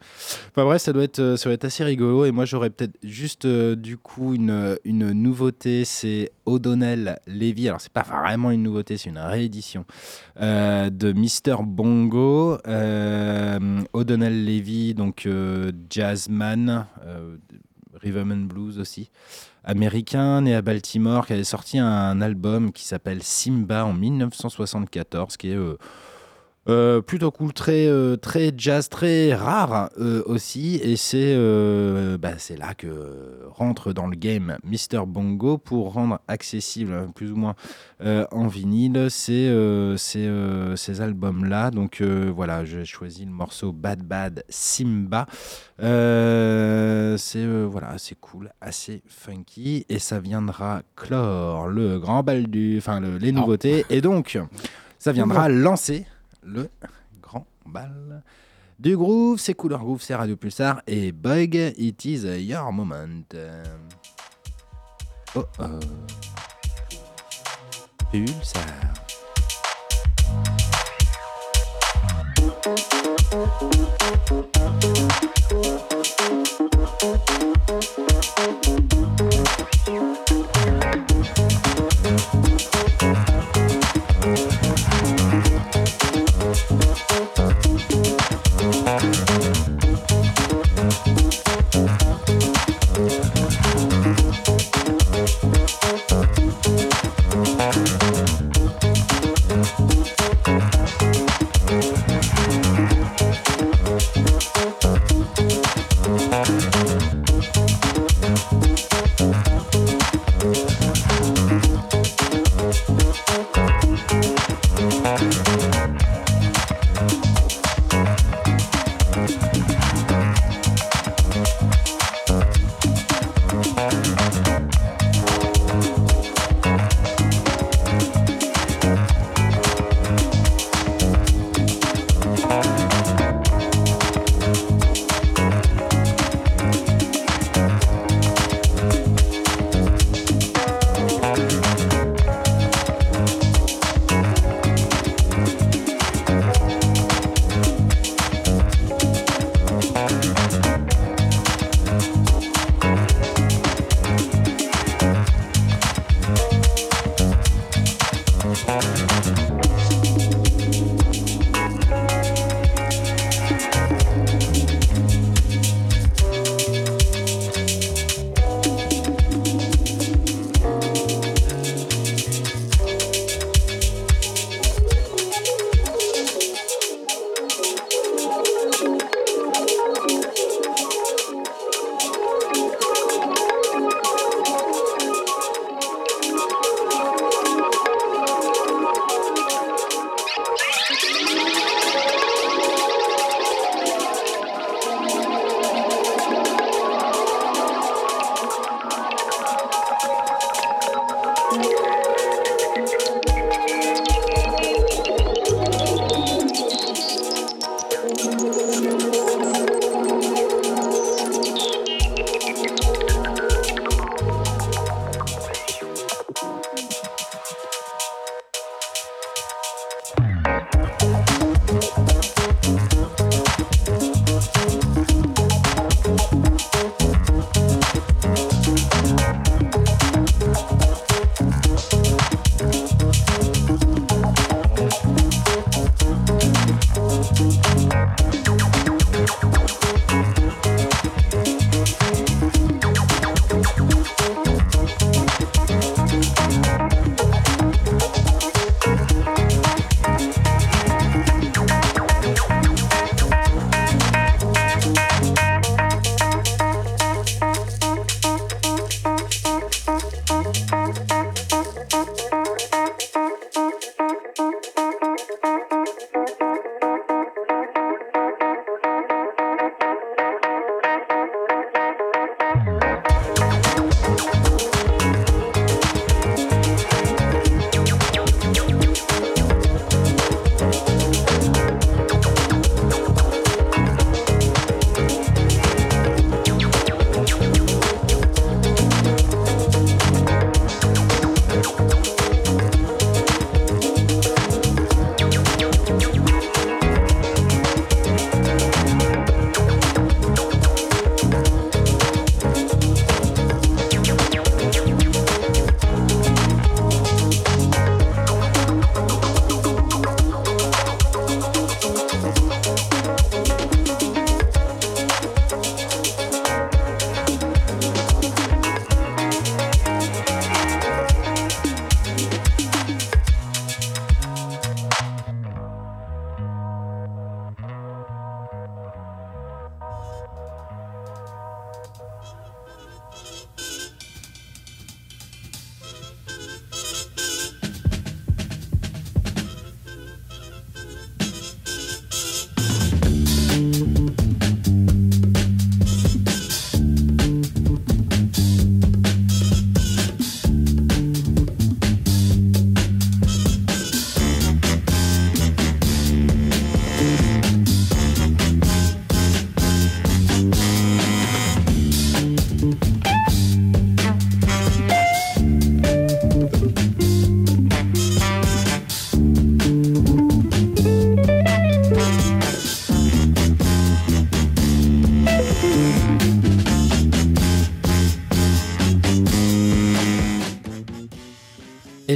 Enfin 0.51 0.63
bref, 0.65 0.81
ça 0.81 0.93
doit 0.93 1.03
être, 1.03 1.19
euh, 1.19 1.35
ça 1.37 1.45
doit 1.49 1.53
être 1.53 1.65
assez 1.65 1.83
rigolo. 1.83 2.25
Et 2.25 2.31
moi 2.31 2.45
j'aurais 2.45 2.69
peut-être 2.69 2.97
juste 3.03 3.45
euh, 3.45 3.75
du 3.75 3.97
coup 3.97 4.33
une, 4.33 4.77
une 4.85 5.11
nouveauté, 5.11 5.83
c'est 5.85 6.31
O'Donnell 6.45 7.19
Levy. 7.27 7.67
Alors 7.67 7.81
c'est 7.81 7.91
pas 7.91 8.03
vraiment 8.03 8.51
une 8.51 8.63
nouveauté, 8.63 8.97
c'est 8.97 9.09
une 9.09 9.17
réédition 9.17 9.85
euh, 10.39 10.89
de 10.89 11.13
Mr 11.13 11.63
Bongo. 11.63 12.57
Euh, 12.67 13.81
O'Donnell 13.93 14.45
Levy, 14.45 14.93
donc 14.93 15.25
euh, 15.25 15.71
jazzman, 15.89 16.85
and 18.03 18.47
blues 18.47 18.79
aussi. 18.79 19.09
Américain, 19.63 20.41
né 20.41 20.55
à 20.55 20.61
Baltimore, 20.61 21.27
qui 21.27 21.33
avait 21.33 21.43
sorti 21.43 21.77
un 21.77 22.19
album 22.21 22.71
qui 22.71 22.85
s'appelle 22.85 23.21
Simba 23.21 23.85
en 23.85 23.93
1974, 23.93 25.37
qui 25.37 25.51
est 25.51 25.57
euh, 26.69 27.01
plutôt 27.01 27.31
cool, 27.31 27.53
très, 27.53 27.87
euh, 27.87 28.15
très 28.17 28.53
jazz, 28.55 28.87
très 28.87 29.33
rare 29.33 29.89
euh, 29.99 30.21
aussi. 30.27 30.75
Et 30.83 30.95
c'est 30.95 31.35
bah, 32.19 32.33
c'est 32.37 32.57
là 32.57 32.73
que 32.75 33.39
rentre 33.49 33.93
dans 33.93 34.07
le 34.07 34.15
game 34.15 34.57
Mr. 34.63 35.05
Bongo 35.07 35.57
pour 35.57 35.93
rendre 35.93 36.19
accessible, 36.27 36.93
hein, 36.93 37.11
plus 37.15 37.31
ou 37.31 37.35
moins 37.35 37.55
en 38.03 38.47
vinyle, 38.47 39.07
ces, 39.09 39.51
ces, 39.97 40.29
ces 40.75 41.01
albums-là. 41.01 41.71
Donc 41.71 42.01
voilà, 42.01 42.63
j'ai 42.65 42.85
choisi 42.85 43.25
le 43.25 43.31
morceau 43.31 43.71
Bad 43.71 44.03
Bad 44.03 44.43
Simba. 44.49 45.25
C'est 45.79 47.45
voilà, 47.65 47.95
c'est 47.97 48.19
cool, 48.19 48.51
assez 48.61 49.01
funky. 49.07 49.85
Et 49.89 49.99
ça 49.99 50.19
viendra 50.19 50.81
clore 50.95 51.67
le 51.67 51.99
grand 51.99 52.23
bal 52.23 52.47
du. 52.47 52.77
Enfin, 52.77 52.99
le- 52.99 53.17
les 53.17 53.31
nouveautés. 53.31 53.85
Et 53.89 54.01
donc, 54.01 54.39
ça 54.99 55.11
viendra 55.11 55.49
lancer 55.49 56.05
le 56.43 56.69
grand 57.21 57.45
bal 57.65 58.23
du 58.79 58.97
groove. 58.97 59.39
C'est 59.39 59.53
Couleur 59.53 59.79
Groove, 59.79 60.01
c'est 60.01 60.15
Radio 60.15 60.35
Pulsar. 60.35 60.81
Et 60.87 61.11
Bug, 61.11 61.55
it 61.77 62.05
is 62.05 62.25
your 62.25 62.71
moment. 62.71 63.23
Oh 65.35 65.45
oh. 65.59 65.79
Pulsar. 68.11 68.80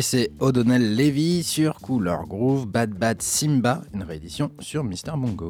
C'est 0.06 0.30
O'Donnell 0.40 0.96
Levy 0.96 1.42
sur 1.42 1.80
Couleur 1.80 2.28
Groove, 2.28 2.68
Bad 2.68 2.92
Bad 2.92 3.24
Simba, 3.24 3.82
une 3.92 4.04
réédition 4.04 4.52
sur 4.60 4.84
Mister 4.84 5.14
Bongo. 5.18 5.50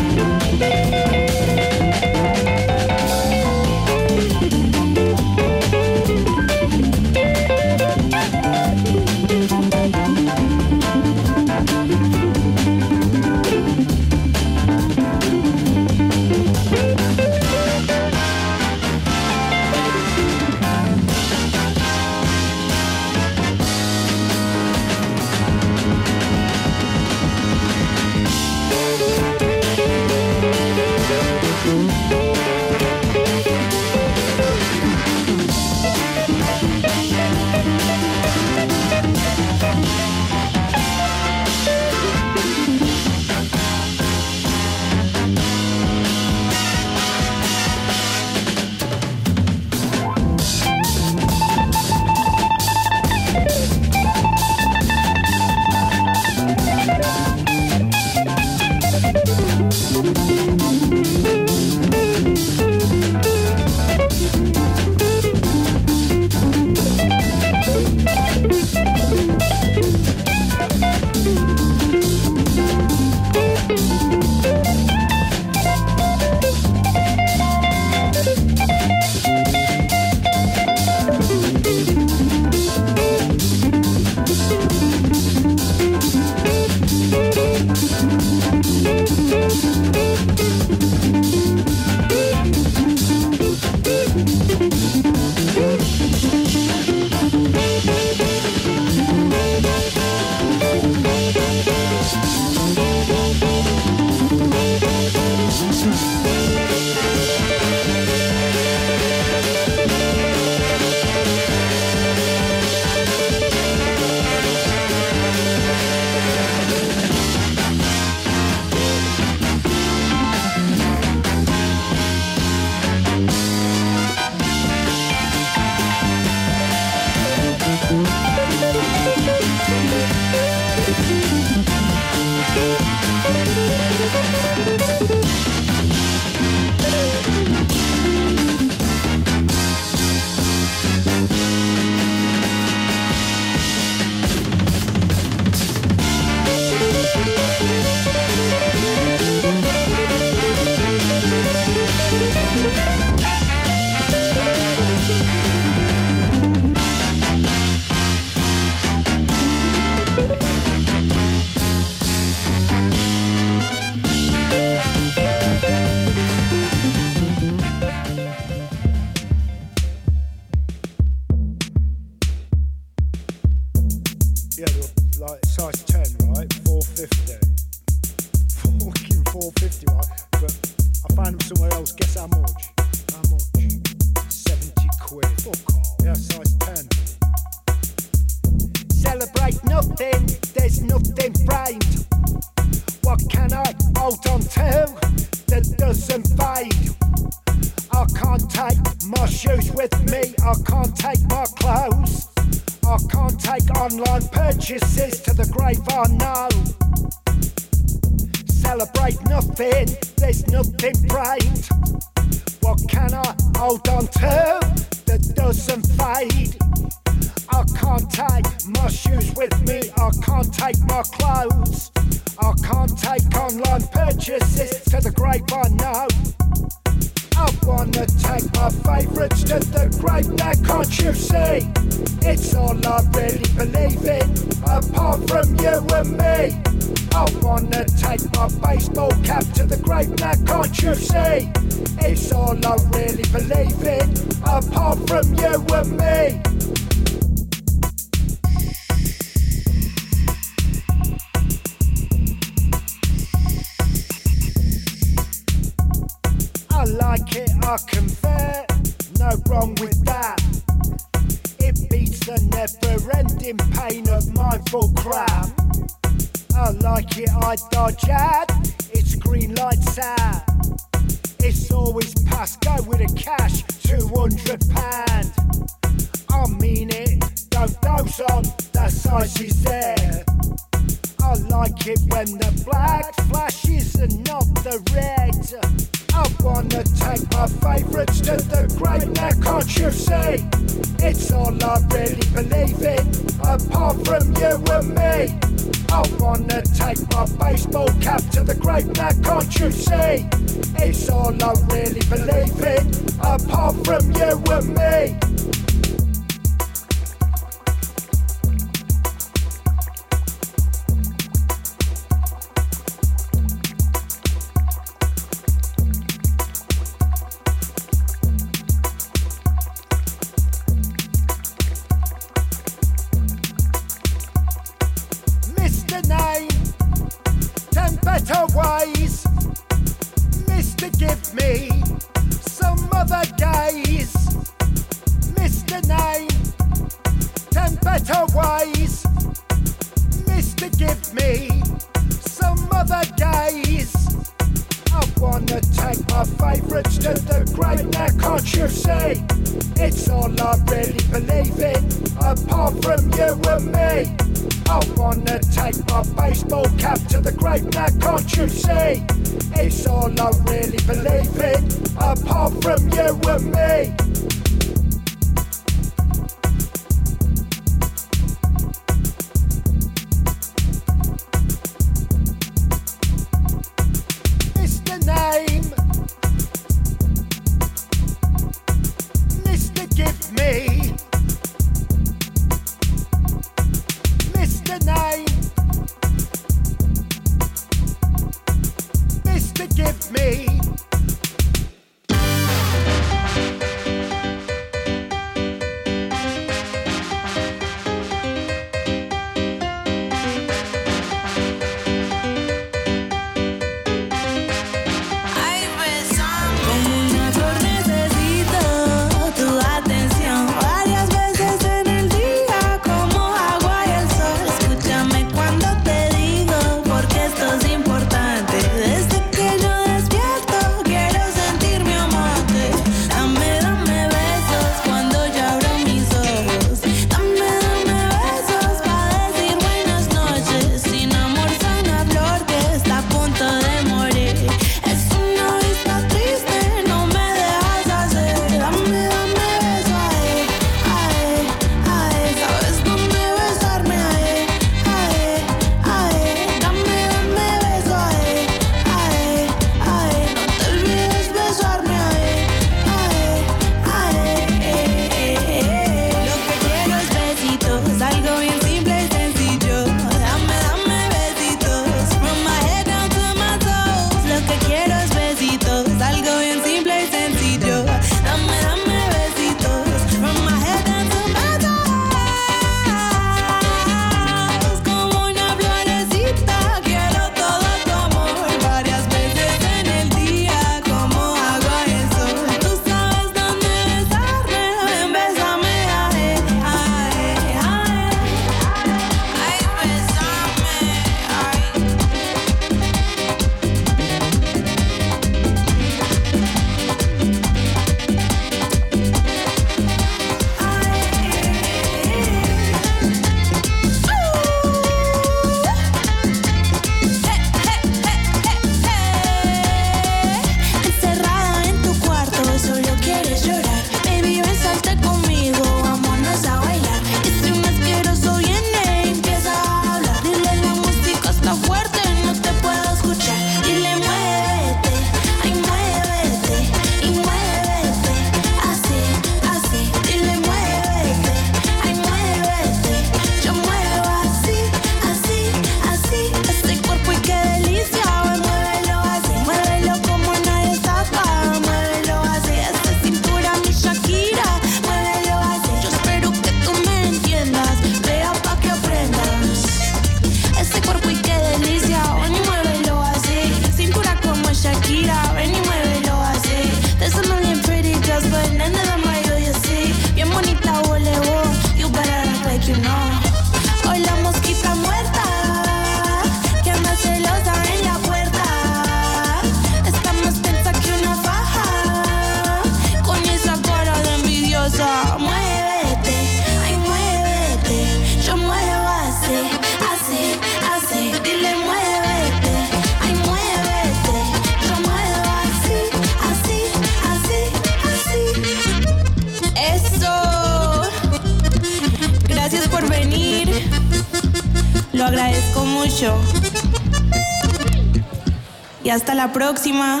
La 599.20 599.28
próxima. 599.28 600.00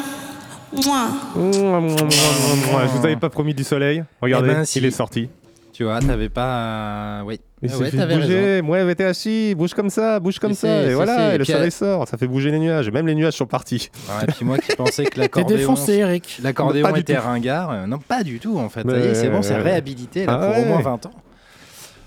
Mouah. 0.72 1.08
Je 1.36 2.98
vous 2.98 3.04
avais 3.04 3.16
pas 3.16 3.28
promis 3.28 3.54
du 3.54 3.64
soleil. 3.64 4.02
Regardez, 4.22 4.50
Eh 4.52 4.54
ben, 4.54 4.64
si. 4.64 4.78
il 4.78 4.84
est 4.86 4.90
sorti. 4.90 5.28
Tu 5.72 5.84
vois, 5.84 6.00
t'avais 6.00 6.28
pas. 6.28 7.22
Oui. 7.24 7.40
Il 7.62 7.68
Ah 7.70 7.74
s'est 7.74 7.82
ouais, 7.82 7.90
fait 7.90 8.06
bouger. 8.16 8.62
Moi, 8.62 8.84
mais 8.84 8.94
t'es 8.94 9.04
assis, 9.04 9.54
bouge 9.54 9.74
comme 9.74 9.90
ça, 9.90 10.18
bouge 10.20 10.38
comme 10.38 10.54
ça. 10.54 10.82
Et 10.84 10.94
voilà, 10.94 11.34
et 11.34 11.38
le 11.38 11.44
puis, 11.44 11.52
soleil 11.52 11.68
euh, 11.68 11.70
sort. 11.70 12.08
Ça 12.08 12.16
fait 12.16 12.26
bouger 12.26 12.50
les 12.50 12.58
nuages. 12.58 12.90
Même 12.90 13.06
les 13.06 13.14
nuages 13.14 13.34
sont 13.34 13.46
partis. 13.46 13.90
Ouais, 14.08 14.24
et 14.24 14.32
puis 14.32 14.44
moi 14.46 14.58
qui 14.58 14.74
pensais 14.74 15.04
que 15.04 15.10
T'es 15.14 15.20
l'accordéon. 15.20 15.58
défoncé, 15.58 15.92
Eric. 15.98 16.38
L'accordéon 16.42 16.94
était 16.96 17.14
tout. 17.16 17.22
ringard. 17.22 17.70
Euh, 17.70 17.86
Non, 17.86 17.98
pas 17.98 18.22
du 18.22 18.38
tout 18.40 18.58
en 18.58 18.68
fait. 18.70 18.88
Est, 18.88 19.14
c'est 19.14 19.28
bon, 19.28 19.42
c'est 19.42 19.56
réhabilité 19.56 20.24
là, 20.26 20.38
Ah 20.40 20.46
pour 20.46 20.56
ouais. 20.56 20.62
au 20.62 20.66
moins 20.66 20.80
20 20.82 21.06
ans. 21.06 21.12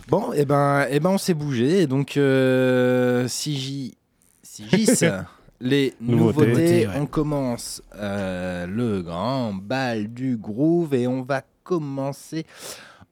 Bon, 0.08 0.34
et 0.34 0.46
ben, 0.46 0.86
et 0.90 1.00
ben 1.00 1.12
on 1.12 1.18
s'est 1.20 1.34
bougé. 1.36 1.82
Et 1.82 1.88
donc, 1.88 2.18
euh, 2.18 3.28
si 3.28 3.58
j'y 3.58 3.94
si 4.42 4.66
les 5.60 5.94
Nouveautés. 6.00 6.48
nouveautés, 6.48 6.88
ouais. 6.88 6.94
on 6.98 7.06
commence 7.06 7.82
euh, 7.96 8.66
le 8.68 9.02
grand 9.02 9.54
bal 9.54 10.14
du 10.14 10.38
groove 10.38 10.94
et 10.94 11.08
on 11.08 11.22
va 11.22 11.44
commencer 11.64 12.46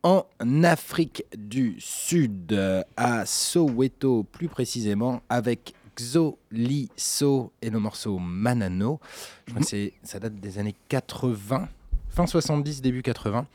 en 0.04 0.26
Afrique 0.64 1.26
du 1.38 1.76
Sud, 1.80 2.60
à 2.98 3.26
Soweto 3.26 4.24
plus 4.24 4.48
précisément, 4.48 5.22
avec 5.30 5.74
Xoliso 5.96 7.52
et 7.62 7.70
le 7.70 7.80
morceau 7.80 8.18
Manano. 8.18 9.00
Je 9.46 9.52
crois 9.52 9.62
que 9.62 9.68
c'est, 9.68 9.94
ça 10.04 10.20
date 10.20 10.36
des 10.36 10.58
années 10.58 10.76
80, 10.90 11.68
fin 12.10 12.28
70, 12.28 12.82
début 12.82 13.02
80. 13.02 13.46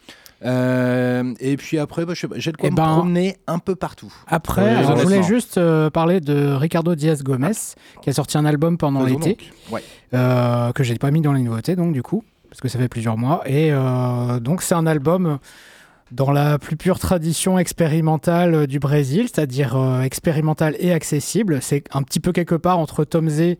Euh, 0.47 1.35
et 1.41 1.57
puis 1.57 1.79
après, 1.79 2.07
bah, 2.07 2.15
j'ai 2.15 2.53
de 2.53 2.57
quoi 2.57 2.69
Eh 2.69 2.71
me 2.71 2.77
ben, 2.77 2.97
promener 2.97 3.37
un 3.47 3.59
peu 3.59 3.75
partout. 3.75 4.13
Après, 4.29 4.77
alors, 4.77 4.97
je 4.97 5.03
voulais 5.03 5.23
juste 5.23 5.59
euh, 5.59 5.91
parler 5.91 6.21
de 6.21 6.53
Ricardo 6.53 6.95
Diaz 6.95 7.23
Gomez, 7.23 7.51
qui 8.03 8.11
a 8.11 8.13
sorti 8.13 8.39
un 8.39 8.45
album 8.45 8.79
pendant 8.79 9.05
l'été. 9.05 9.37
Ouais. 9.71 9.83
euh, 10.15 10.73
que 10.73 10.85
j'ai 10.85 10.97
pas 10.97 11.11
mis 11.11 11.21
dans 11.21 11.33
les 11.33 11.43
nouveautés, 11.43 11.75
donc 11.75 11.93
du 11.93 12.03
coup, 12.03 12.23
parce 12.49 12.61
que 12.61 12.69
ça 12.69 12.79
fait 12.79 12.89
plusieurs 12.89 13.17
mois. 13.17 13.43
Et 13.47 13.73
euh, 13.73 14.39
donc, 14.39 14.63
c'est 14.63 14.75
un 14.75 14.87
album 14.87 15.39
dans 16.13 16.31
la 16.31 16.59
plus 16.59 16.77
pure 16.77 17.01
tradition 17.01 17.59
expérimentale 17.59 18.69
du 18.69 18.79
Brésil, 18.79 19.23
c'est-à-dire 19.25 19.77
euh, 19.77 20.03
expérimental 20.03 20.77
et 20.79 20.93
accessible. 20.93 21.59
C'est 21.61 21.83
un 21.93 22.03
petit 22.03 22.21
peu 22.21 22.31
quelque 22.33 22.55
part 22.55 22.79
entre 22.79 23.05
Tom 23.05 23.29
Z 23.29 23.57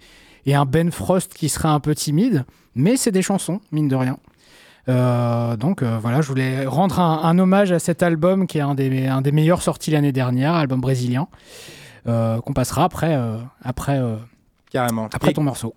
et 0.47 0.55
un 0.55 0.65
Ben 0.65 0.93
Frost 0.93 1.35
qui 1.35 1.49
serait 1.49 1.69
un 1.69 1.81
peu 1.81 1.95
timide, 1.97 2.45
mais 2.77 2.97
c'est 2.97 3.11
des 3.11 3.23
chansons, 3.23 3.61
mine 3.73 3.89
de 3.89 3.97
rien. 3.97 4.19
Euh, 4.89 5.57
donc 5.57 5.83
euh, 5.83 5.99
voilà, 6.01 6.21
je 6.21 6.29
voulais 6.29 6.65
rendre 6.67 7.01
un, 7.01 7.23
un 7.25 7.39
hommage 7.39 7.73
à 7.73 7.79
cet 7.79 8.03
album 8.03 8.47
qui 8.47 8.59
est 8.59 8.63
un 8.63 8.75
des, 8.75 9.07
un 9.07 9.21
des 9.21 9.33
meilleurs 9.33 9.63
sortis 9.63 9.91
l'année 9.91 10.13
dernière, 10.13 10.55
album 10.55 10.81
brésilien, 10.81 11.27
euh, 12.07 12.41
qu'on 12.41 12.53
passera 12.53 12.85
après, 12.85 13.19
après, 13.63 14.01
Carrément. 14.71 15.09
après 15.13 15.33
ton 15.33 15.43
morceau. 15.43 15.75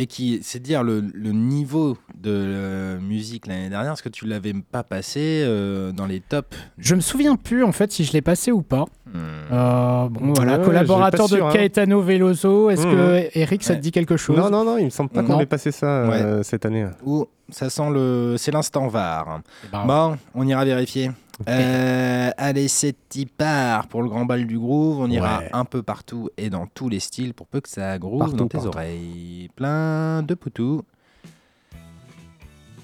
Et 0.00 0.06
qui, 0.06 0.38
c'est 0.42 0.60
dire 0.62 0.84
le, 0.84 1.00
le 1.12 1.32
niveau 1.32 1.96
de 2.14 2.30
euh, 2.30 3.00
musique 3.00 3.48
l'année 3.48 3.68
dernière, 3.68 3.90
parce 3.90 4.02
que 4.02 4.08
tu 4.08 4.26
l'avais 4.26 4.52
pas 4.54 4.84
passé 4.84 5.42
euh, 5.44 5.90
dans 5.90 6.06
les 6.06 6.20
tops? 6.20 6.56
Je 6.78 6.94
me 6.94 7.00
souviens 7.00 7.34
plus 7.34 7.64
en 7.64 7.72
fait 7.72 7.90
si 7.90 8.04
je 8.04 8.12
l'ai 8.12 8.22
passé 8.22 8.52
ou 8.52 8.62
pas. 8.62 8.84
Hmm. 9.12 9.18
Euh, 9.50 10.08
bon 10.08 10.34
voilà, 10.34 10.58
Ouais, 10.58 10.64
collaborateur 10.64 11.26
sûr, 11.26 11.38
de 11.38 11.42
hein. 11.42 11.50
Caetano 11.52 12.00
Veloso. 12.00 12.70
Est-ce 12.70 12.86
Mhm. 12.86 12.92
que 12.92 13.38
Eric, 13.38 13.64
ça 13.64 13.74
te 13.74 13.80
dit 13.80 13.90
quelque 13.90 14.16
chose? 14.16 14.36
Non, 14.36 14.50
non, 14.50 14.64
non, 14.64 14.78
il 14.78 14.84
me 14.84 14.90
semble 14.90 15.10
pas 15.10 15.24
qu'on 15.24 15.40
ait 15.40 15.46
passé 15.46 15.72
ça 15.72 15.86
euh, 15.86 16.42
cette 16.44 16.64
année. 16.64 16.86
Ouh, 17.04 17.26
ça 17.48 17.68
sent 17.68 17.90
le, 17.92 18.36
c'est 18.38 18.52
l'instant 18.52 18.86
VAR. 18.86 19.40
Ben, 19.72 19.84
Bon, 19.84 20.16
on 20.34 20.46
ira 20.46 20.64
vérifier. 20.64 21.10
Euh, 21.48 22.30
allez, 22.36 22.66
c'est 22.66 22.96
y 23.14 23.26
part 23.26 23.86
pour 23.86 24.02
le 24.02 24.08
grand 24.08 24.24
bal 24.24 24.46
du 24.46 24.58
groove. 24.58 25.00
On 25.00 25.08
ira 25.10 25.38
Ouais. 25.38 25.50
un 25.52 25.64
peu 25.64 25.82
partout 25.82 26.30
et 26.36 26.50
dans 26.50 26.66
tous 26.66 26.88
les 26.88 26.98
styles 27.00 27.32
pour 27.34 27.46
peu 27.46 27.60
que 27.60 27.68
ça 27.68 27.96
groove 27.98 28.18
Partout, 28.20 28.36
dans 28.36 28.48
tes 28.48 28.56
partout. 28.58 28.68
oreilles. 28.76 29.48
Plein 29.54 30.22
de 30.22 30.34
poutous. 30.34 30.82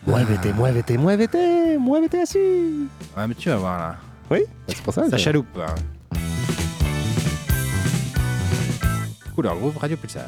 Muévete, 0.06 0.54
muévete, 0.54 0.90
muévete, 0.98 1.78
muévete 1.80 2.14
assis. 2.16 2.38
Ouais, 3.16 3.26
mais 3.26 3.34
tu 3.34 3.48
vas 3.48 3.56
voir 3.56 3.78
là. 3.78 3.96
Oui, 4.30 4.40
c'est 4.68 4.82
pour 4.82 4.92
ça. 4.94 5.02
Ça 5.04 5.10
ça- 5.10 5.16
chaloupe. 5.18 5.46
hein. 5.58 5.74
Couleur 9.34 9.56
groove, 9.56 9.76
Radio 9.78 9.96
Pulsar. 9.96 10.22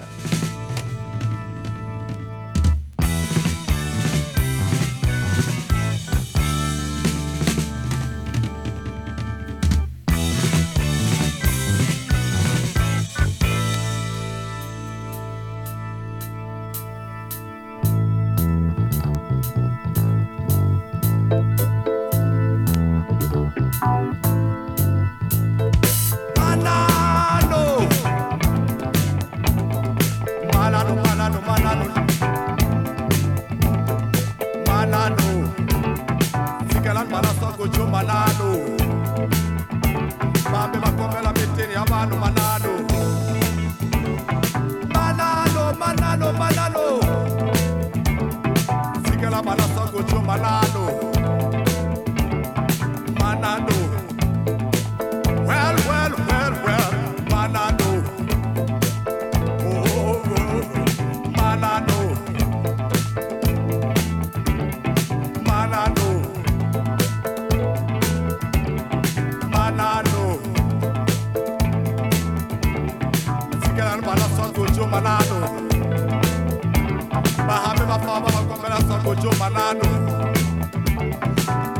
Makomela 79.07 79.15
sangojo 79.15 79.31
manano. 79.39 79.89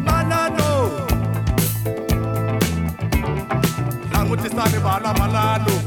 Manano. 0.05 1.07
Languti 4.13 4.49
sani 4.49 4.79
bala 4.79 5.13
manano. 5.15 5.67
Manano. 5.67 5.86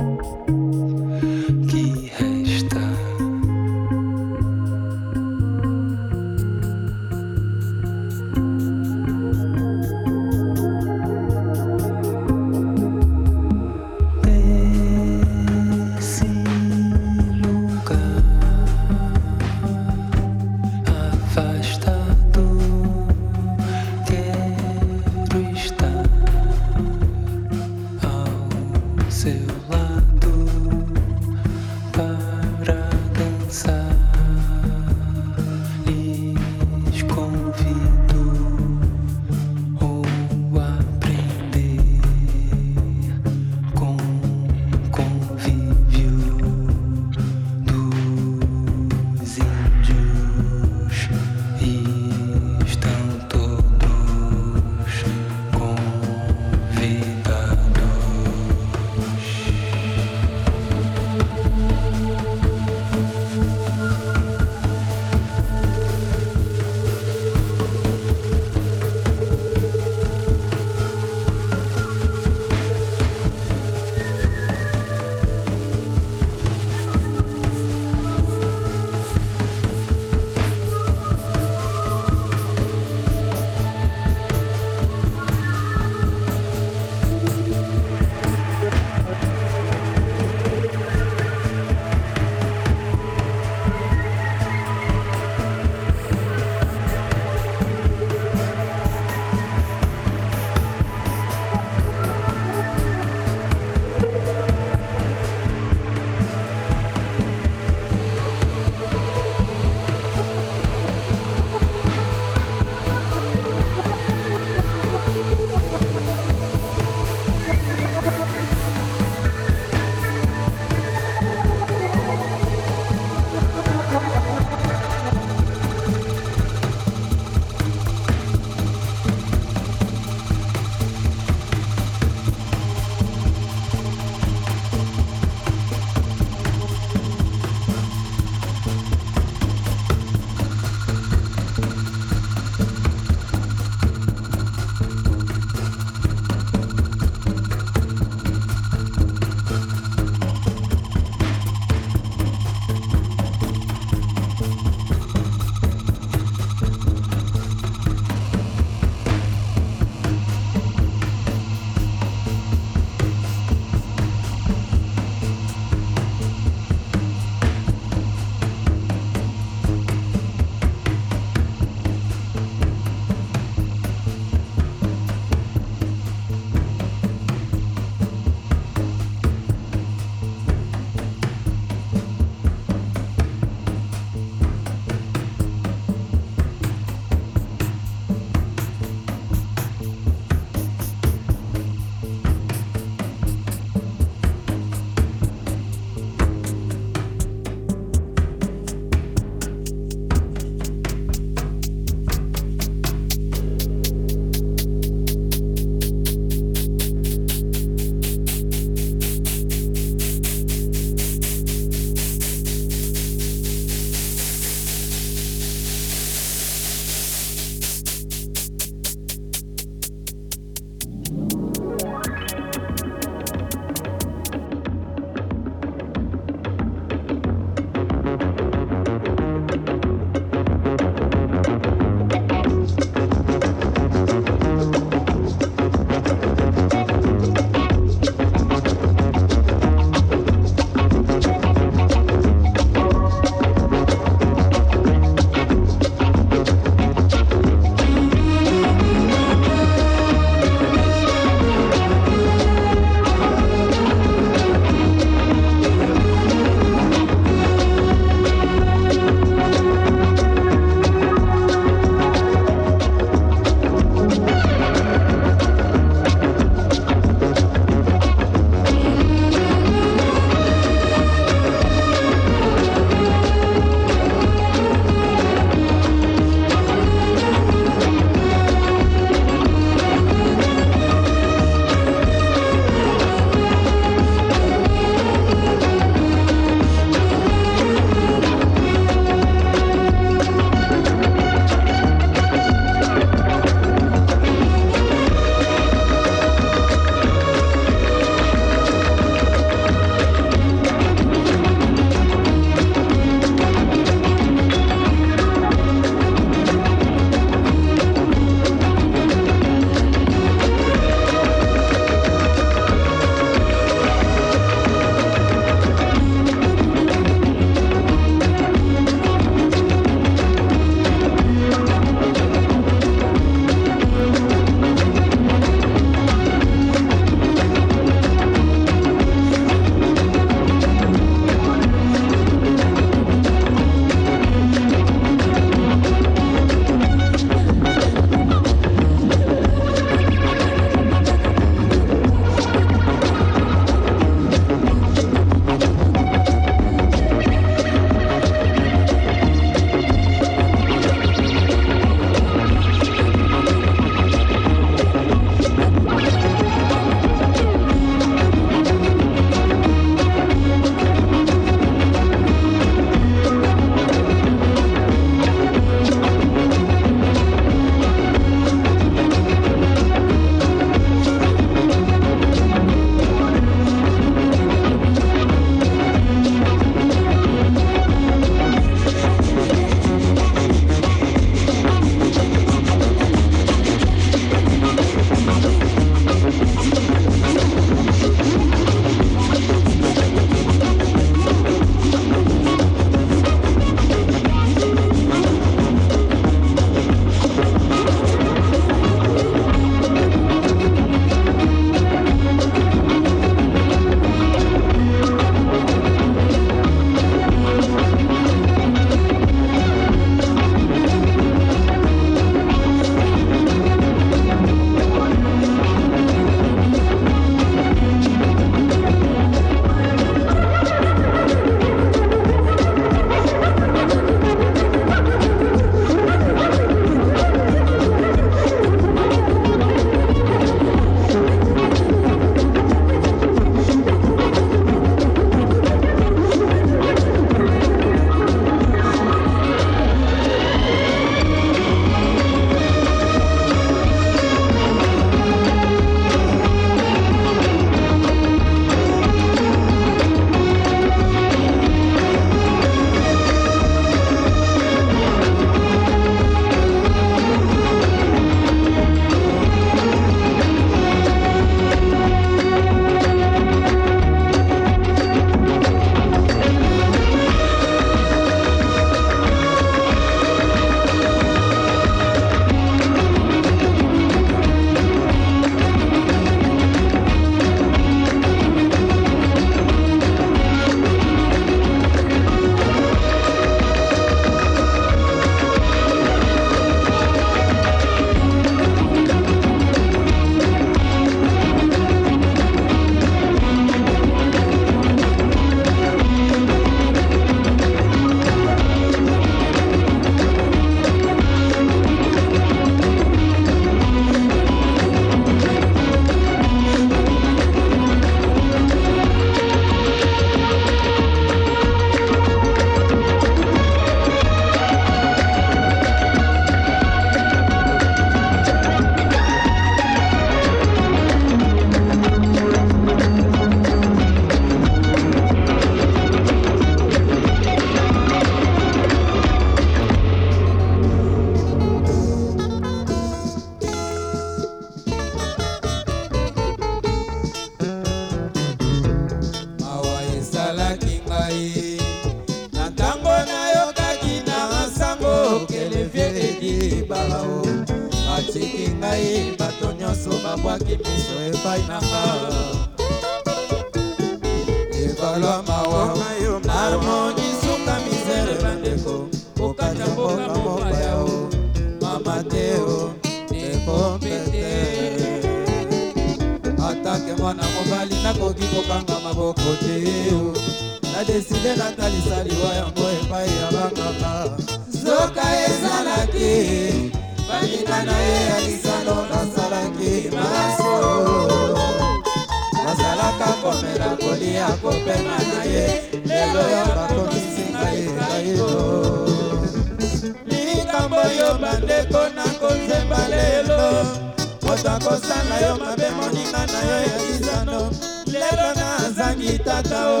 Nazangi 599.36 599.44
tata 599.44 599.86
o 599.86 600.00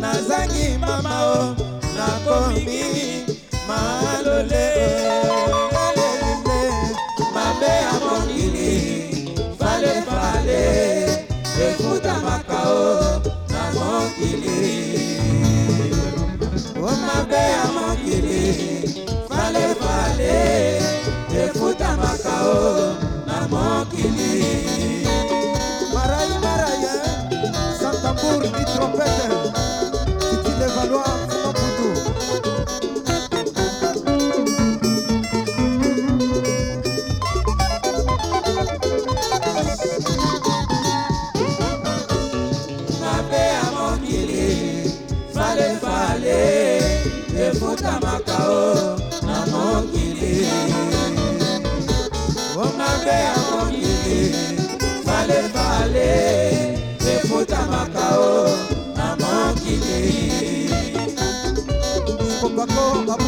nazangi 0.00 0.78
mama 0.78 1.14
o 1.32 1.56
nakomi 1.96 3.24
malole. 3.68 4.66
Elelele 5.86 6.60
mabe 7.34 7.66
ya 7.66 7.92
mokili 8.04 8.72
falefale 9.58 10.62
efutamaka 11.68 12.58
o 12.68 13.22
na 13.48 13.62
mokili. 13.74 14.58
O 16.76 16.90
mabe 17.06 17.36
ya 17.36 17.64
mokili 17.76 18.44
falefale 19.28 20.78
efutamaka 21.44 22.34
o 22.44 22.94
na 23.26 23.48
mokili 23.48 24.95
Pete. 28.96 29.35
poco. 62.76 63.25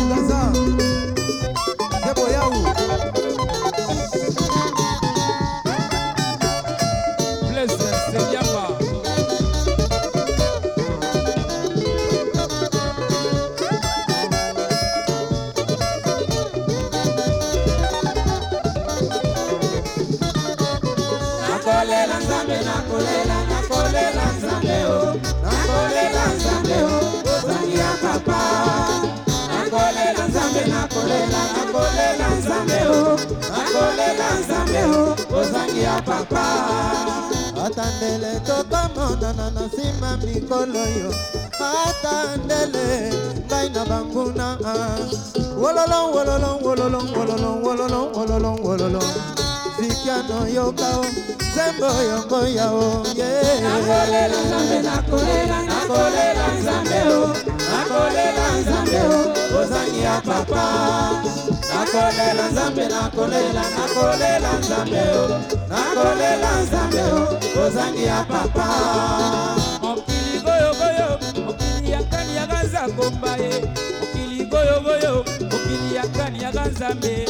Nakolela 30.99 31.41
nakolela 31.55 32.29
nzambe 32.39 32.81
o 32.89 33.19
nakolela 33.53 34.29
nzambe 34.41 34.83
o 34.97 35.17
ozangi 35.39 35.83
ya 35.83 36.03
papa. 36.03 36.45
Atandele 37.67 38.41
tokomonana 38.47 39.17
tota 39.17 39.51
na 39.55 39.67
nsima 39.67 40.17
mikolo 40.17 40.85
yo. 40.99 41.11
Atandele 41.61 43.13
ngai 43.47 43.69
na 43.71 43.85
banguna 43.85 44.59
wololo 45.57 45.99
wololo 46.15 46.59
wololo 46.65 46.99
wololo 47.15 47.51
wololo 47.63 48.01
wololo 48.15 48.51
wololo 48.63 49.03
fikiano 49.77 50.49
yokao 50.49 51.05
zembo 51.55 51.91
yongo 52.09 52.47
yao 52.49 53.07
nakolela 53.63 54.39
nzambe 54.45 54.83
nakolela 54.83 55.63
nakolela 55.63 56.45
nzambe 56.59 57.01
o 57.15 57.58
nakolela 57.89 58.59
nzambe 58.61 59.01
o 59.01 59.61
ozangi 59.61 60.03
ya 60.03 60.21
papa. 60.21 60.65
Nakolela 61.69 62.49
nzambe 62.51 62.89
nakolela 62.89 63.63
nakolela 63.77 64.53
nzambe 64.59 65.01
o. 65.17 65.41
Nakolela 65.69 66.63
nzambe 66.63 67.03
o 67.03 67.67
ozangi 67.67 68.05
ya 68.05 68.25
papa. 68.25 68.67
Mokili 69.83 70.41
goyogoyo 70.45 71.19
mokili 71.47 71.93
ya 71.93 72.03
kani 72.03 72.37
yaka 72.37 72.63
nzangomba 72.63 73.37
ye. 73.37 73.65
Mokili 74.01 74.45
goyogoyo 74.45 75.25
mokili 75.41 75.95
ya 75.97 76.07
kani 76.07 76.43
yaka 76.43 76.67
nzambe 76.67 77.29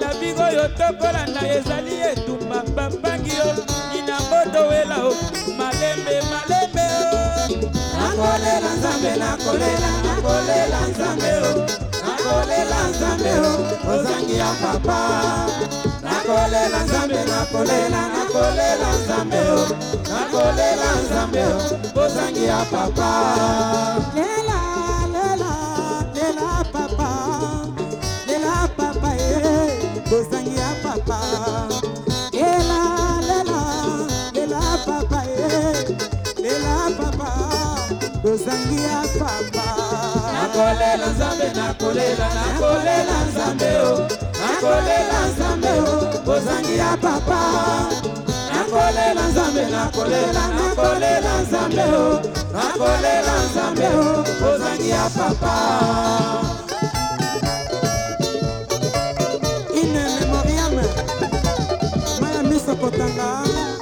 labi 0.00 0.26
oyo 0.42 0.68
tokolanda 0.68 1.40
ezali 1.56 2.00
etumba 2.12 2.62
babangi 2.76 3.30
yo. 3.36 3.54
Ninango 3.92 4.50
towela 4.52 5.04
o 5.04 5.14
malembe 5.58 6.22
malembe 6.30 6.63
nakolela 8.16 8.74
nzambe 8.76 9.16
nakolela 9.16 9.90
nakolela 10.04 10.80
nzambe 10.88 11.32
o. 11.46 11.66
Nakolela 12.04 12.88
nzambe 12.90 13.32
o 13.40 13.52
ozangi 13.92 14.36
ya 14.38 14.50
papa. 14.62 14.98
Nakolela 16.02 16.82
nzambe 16.84 17.20
nakolela 17.30 18.08
nakolela 18.14 18.88
nzambe 18.98 19.36
o. 19.36 19.66
Nakolela 20.10 20.88
nzambe 21.02 21.42
o 21.44 22.00
ozangi 22.00 22.44
ya 22.44 22.64
papa. 22.70 23.10
Lela 24.14 24.60
lela 25.14 25.52
lela 26.14 26.64
papa. 26.72 27.10
Lela 28.26 28.68
papa 28.76 29.10
e 29.16 30.10
bozangi 30.10 30.56
ya 30.56 30.70
papa 30.82 31.83
nakolela 40.54 41.06
nzambe 41.06 41.44
nakolela 41.56 42.28
nakolela 42.34 43.16
nzambe 43.28 43.70
o 43.86 44.08
nakolela 44.40 45.18
nzambe 45.28 45.68
o 45.68 46.32
ozangi 46.32 46.78
ya 46.78 46.96
papa. 46.96 47.40
Nakolela 48.52 49.28
nzambe 49.28 49.64
nakolela 49.70 50.48
nakolela 50.56 51.42
nzambe 51.42 51.82
o 51.82 52.20
nakolela 52.52 53.34
nzambe 53.46 53.86
o 53.86 54.24
ozangi 54.48 54.90
ya 54.90 55.10
papa. 55.16 55.54
Ine 59.74 60.02
memoriame 60.20 60.84
maya 62.20 62.42
miso 62.42 62.76
kotanga 62.76 63.73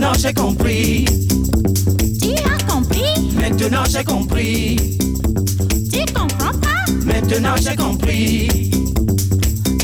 Maintenant 0.00 0.18
j'ai 0.18 0.32
compris. 0.32 1.04
Tu 2.22 2.30
as 2.30 2.72
compris? 2.72 3.34
Maintenant 3.38 3.84
j'ai 3.86 4.02
compris. 4.02 4.96
Tu 5.92 5.98
comprends 6.14 6.58
pas? 6.58 6.90
Maintenant 7.04 7.54
j'ai 7.60 7.76
compris. 7.76 8.70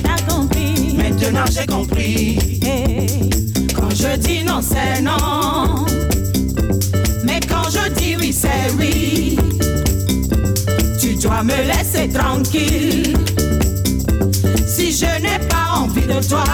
T'as 0.02 0.34
compris? 0.34 0.97
Maintenant 0.97 1.44
j'ai 1.51 1.66
compris. 1.66 2.38
Hey. 2.62 3.28
Quand 3.74 3.90
je 3.90 4.16
dis 4.16 4.43
non, 4.43 4.62
c'est 4.62 5.02
non. 5.02 5.84
Mais 7.22 7.40
quand 7.47 7.68
je 7.68 7.93
dis 8.01 8.16
oui, 8.18 8.32
c'est 8.32 8.72
oui. 8.78 9.38
Tu 10.98 11.14
dois 11.16 11.43
me 11.43 11.56
laisser 11.68 12.09
tranquille. 12.09 13.18
Si 14.66 14.93
je 14.93 15.20
n'ai 15.20 15.47
pas 15.47 15.78
envie 15.78 16.06
de 16.06 16.26
toi, 16.26 16.44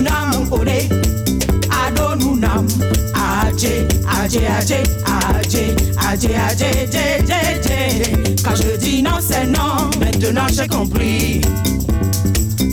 namu. 0.00 0.48
Adonu 1.70 2.36
adje, 3.14 3.86
adje, 4.06 4.46
adje, 4.46 5.74
adje, 5.96 6.34
adje, 6.36 6.68
adje, 6.84 7.34
adje. 7.34 8.36
Quand 8.42 8.56
je 8.56 8.76
dis 8.78 9.02
non, 9.02 9.20
c'est 9.20 9.46
non. 9.46 9.90
Maintenant 10.00 10.48
j'ai 10.48 10.66
compris. 10.66 11.40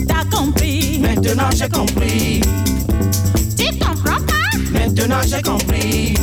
T'as 0.08 0.24
compris 0.36 0.98
Maintenant 1.00 1.50
j'ai 1.54 1.68
compris. 1.68 2.40
Tu 3.56 3.66
comprends 3.78 4.22
pas? 4.30 4.58
Maintenant 4.72 5.22
j'ai 5.26 5.42
compris. 5.42 6.14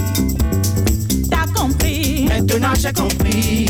T'as 1.30 1.48
compris 1.54 2.26
Maintenant 2.28 2.74
j'ai 2.76 2.94
compris. 2.94 3.66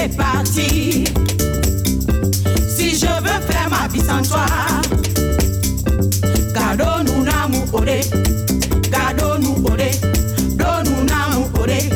Laisser 0.00 0.16
partir. 0.16 1.04
Si 2.68 2.96
je 2.96 3.06
veux 3.06 3.40
faire 3.48 3.68
ma 3.70 3.88
vie 3.88 4.00
sans 4.00 4.22
toi, 4.22 4.46
gardons-nous 6.54 7.24
namu 7.24 7.58
olé. 7.72 8.00
Gardons-nous 8.90 9.64
olé. 9.70 9.90
Donne-nous 10.56 11.04
namu 11.04 11.44
olé. 11.60 11.88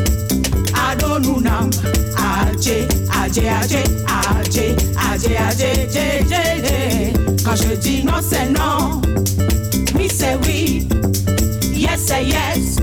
Adonu 0.90 1.40
nam. 1.40 1.70
Adje, 2.16 2.86
adje, 3.22 3.48
adje, 3.48 3.82
adje, 4.06 4.76
adje, 4.96 5.36
adje, 5.36 5.70
adje, 5.88 6.24
adje. 6.32 7.12
Quand 7.44 7.56
je 7.56 7.76
dis 7.76 8.04
non, 8.04 8.20
c'est 8.22 8.50
non. 8.50 9.00
Oui, 9.96 10.08
c'est 10.12 10.36
oui. 10.46 10.88
Yes, 11.72 12.00
c'est 12.06 12.24
yes. 12.24 12.73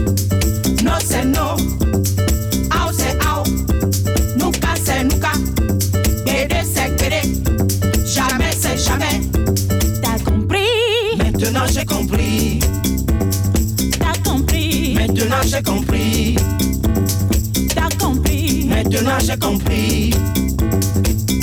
Maintenant, 19.04 19.18
j'ai 19.26 19.38
compris. 19.40 20.14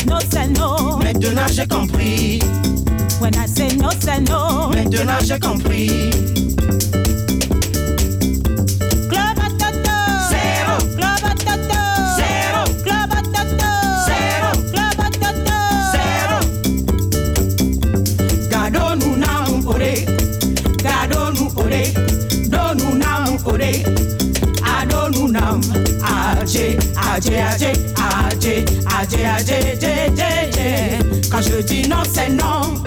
No 0.06 0.16
c'est 0.30 0.46
no 0.46 0.98
Maintenant, 0.98 1.48
j'ai 1.50 1.66
compris. 1.66 2.38
When 3.20 3.34
I 3.34 3.48
say 3.48 3.74
no 3.76 3.88
c'est 3.98 4.20
no 4.30 4.68
Maintenant, 4.68 5.18
j'ai 5.24 5.40
compris. 5.40 6.47
Quand 31.30 31.42
je 31.42 31.62
dis 31.62 31.88
non, 31.88 32.02
c'est 32.10 32.30
non. 32.30 32.77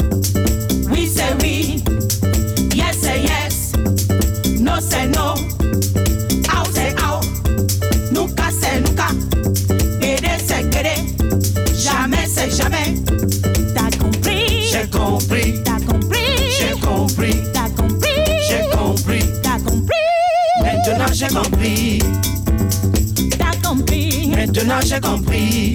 Maintenant 24.72 24.88
j'ai 24.88 25.02
compris. 25.02 25.74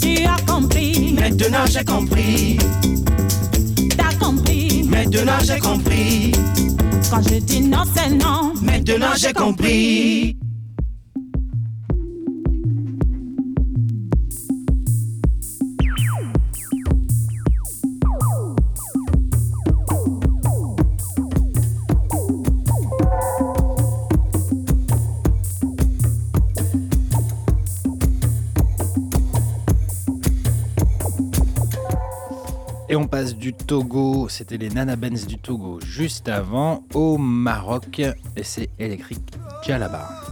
Tu 0.00 0.24
as 0.24 0.36
compris 0.46 1.16
Maintenant 1.18 1.66
j'ai 1.68 1.84
compris. 1.84 2.56
T'as 3.96 4.14
compris 4.24 4.84
Maintenant 4.84 5.40
j'ai 5.42 5.58
compris. 5.58 6.30
Quand 7.10 7.22
je 7.22 7.40
dis 7.40 7.60
non 7.60 7.82
c'est 7.92 8.10
non 8.10 8.52
Maintenant 8.62 9.14
j'ai 9.16 9.32
compris. 9.32 10.36
Togo, 33.72 34.28
c'était 34.28 34.58
les 34.58 34.68
Nana 34.68 34.96
Benz 34.96 35.26
du 35.26 35.38
Togo 35.38 35.80
juste 35.80 36.28
avant, 36.28 36.84
au 36.92 37.16
Maroc, 37.16 38.00
et 38.00 38.42
c'est 38.42 38.68
électrique 38.78 39.32
Djalaba. 39.64 40.31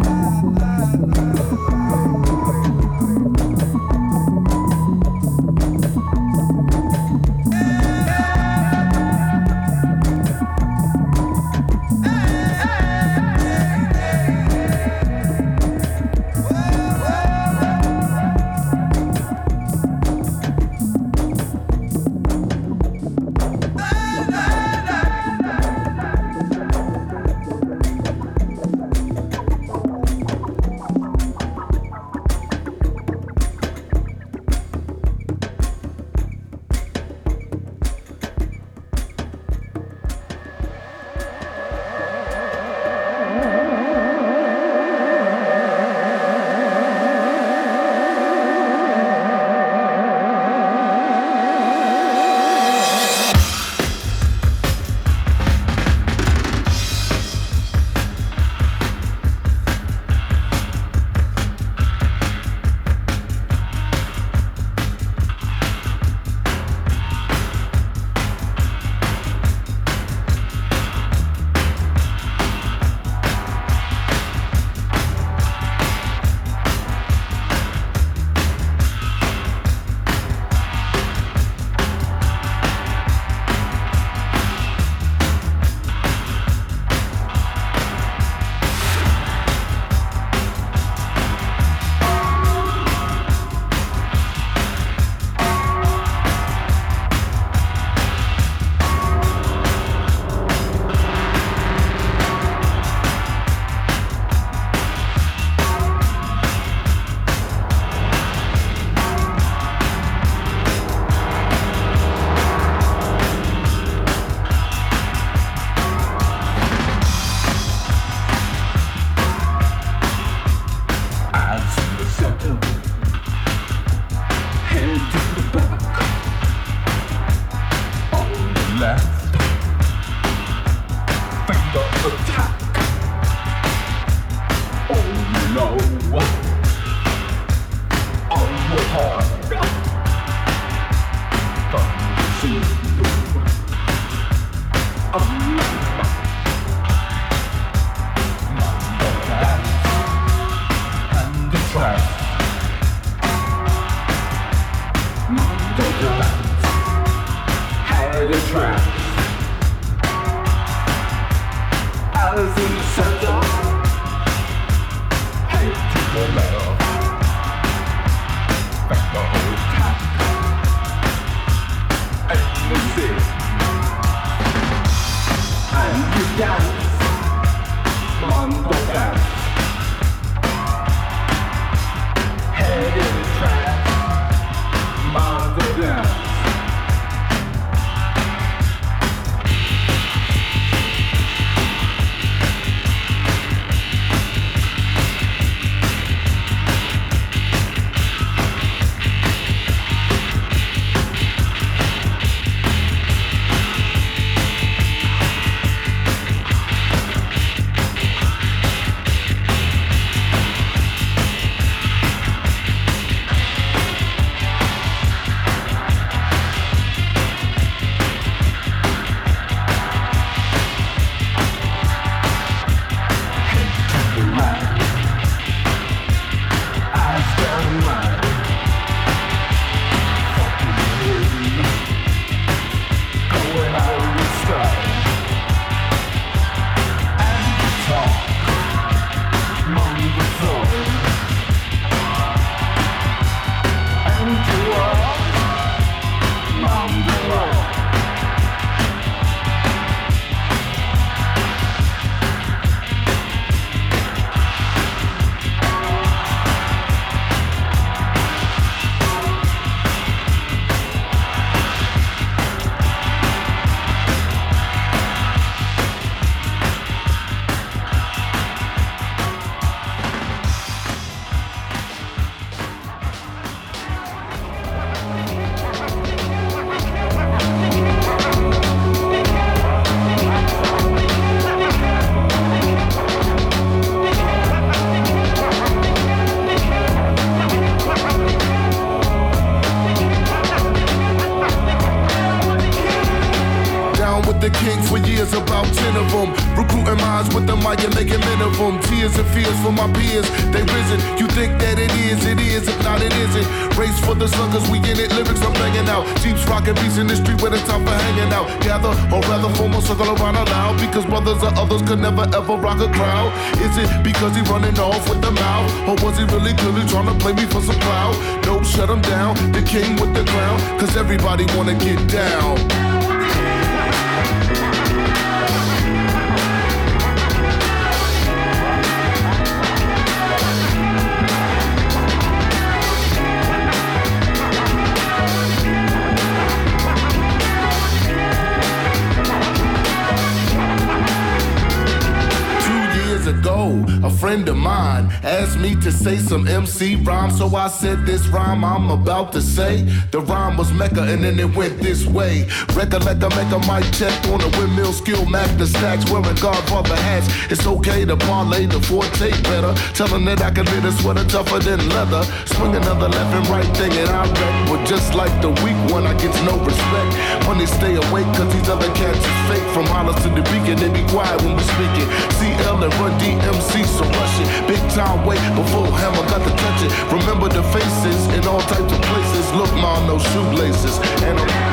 and 351.31 351.39
it. 351.39 351.55
went 351.55 351.79
this 351.79 351.90
way. 352.13 352.47
Recollect, 352.75 353.23
I 353.23 353.29
make 353.35 353.51
a 353.51 353.59
mic 353.67 353.85
check 353.93 354.13
on 354.29 354.41
a 354.41 354.49
windmill 354.57 354.93
skill, 354.93 355.25
Mac 355.25 355.49
the 355.57 355.67
stacks, 355.67 356.09
wearing 356.09 356.35
Godfather 356.35 356.95
hats. 356.95 357.27
It's 357.49 357.65
okay 357.65 358.05
to 358.05 358.17
parlay 358.17 358.65
the 358.65 358.79
forte 358.81 359.31
better. 359.43 359.73
Telling 359.93 360.25
that 360.25 360.41
I 360.41 360.51
can 360.51 360.65
knit 360.65 360.85
a 360.85 360.91
sweater 360.91 361.25
tougher 361.25 361.59
than 361.59 361.79
leather. 361.89 362.23
Swing 362.45 362.75
another 362.75 363.09
left 363.09 363.31
and 363.35 363.47
right 363.49 363.71
thing, 363.77 363.91
and 363.93 364.09
I 364.09 364.23
wreck. 364.25 364.55
But 364.69 364.85
just 364.85 365.15
like 365.15 365.33
the 365.41 365.49
weak 365.63 365.79
one, 365.91 366.05
I 366.05 366.13
get 366.19 366.33
no 366.45 366.57
respect. 366.63 367.11
Money 367.47 367.65
stay 367.65 367.95
awake, 367.95 368.29
cause 368.35 368.51
these 368.53 368.69
other 368.69 368.91
cats 368.93 369.19
is 369.19 369.39
fake. 369.49 369.67
From 369.73 369.85
Hollis 369.87 370.21
to 370.23 370.29
the 370.29 370.43
beacon, 370.51 370.77
they 370.77 370.91
be 370.91 371.03
quiet 371.09 371.41
when 371.43 371.55
we 371.55 371.63
speaking. 371.63 372.07
CL 372.37 372.83
and 372.83 372.93
Run 372.99 373.13
DMC, 373.19 373.85
so 373.85 374.03
rush 374.05 374.35
it. 374.43 374.49
Big 374.67 374.83
time 374.91 375.25
wait 375.25 375.41
before 375.55 375.87
Hammer 375.87 376.25
got 376.29 376.43
to 376.43 376.53
touch 376.55 376.81
it. 376.83 376.91
Remember 377.11 377.47
the 377.47 377.63
faces 377.71 378.21
in 378.35 378.47
all 378.47 378.61
types 378.61 378.91
of 378.91 379.01
places. 379.01 379.45
Look, 379.53 379.71
mom, 379.75 380.07
no 380.07 380.19
shoelaces. 380.19 380.97
And 381.23 381.39
I'm 381.39 381.70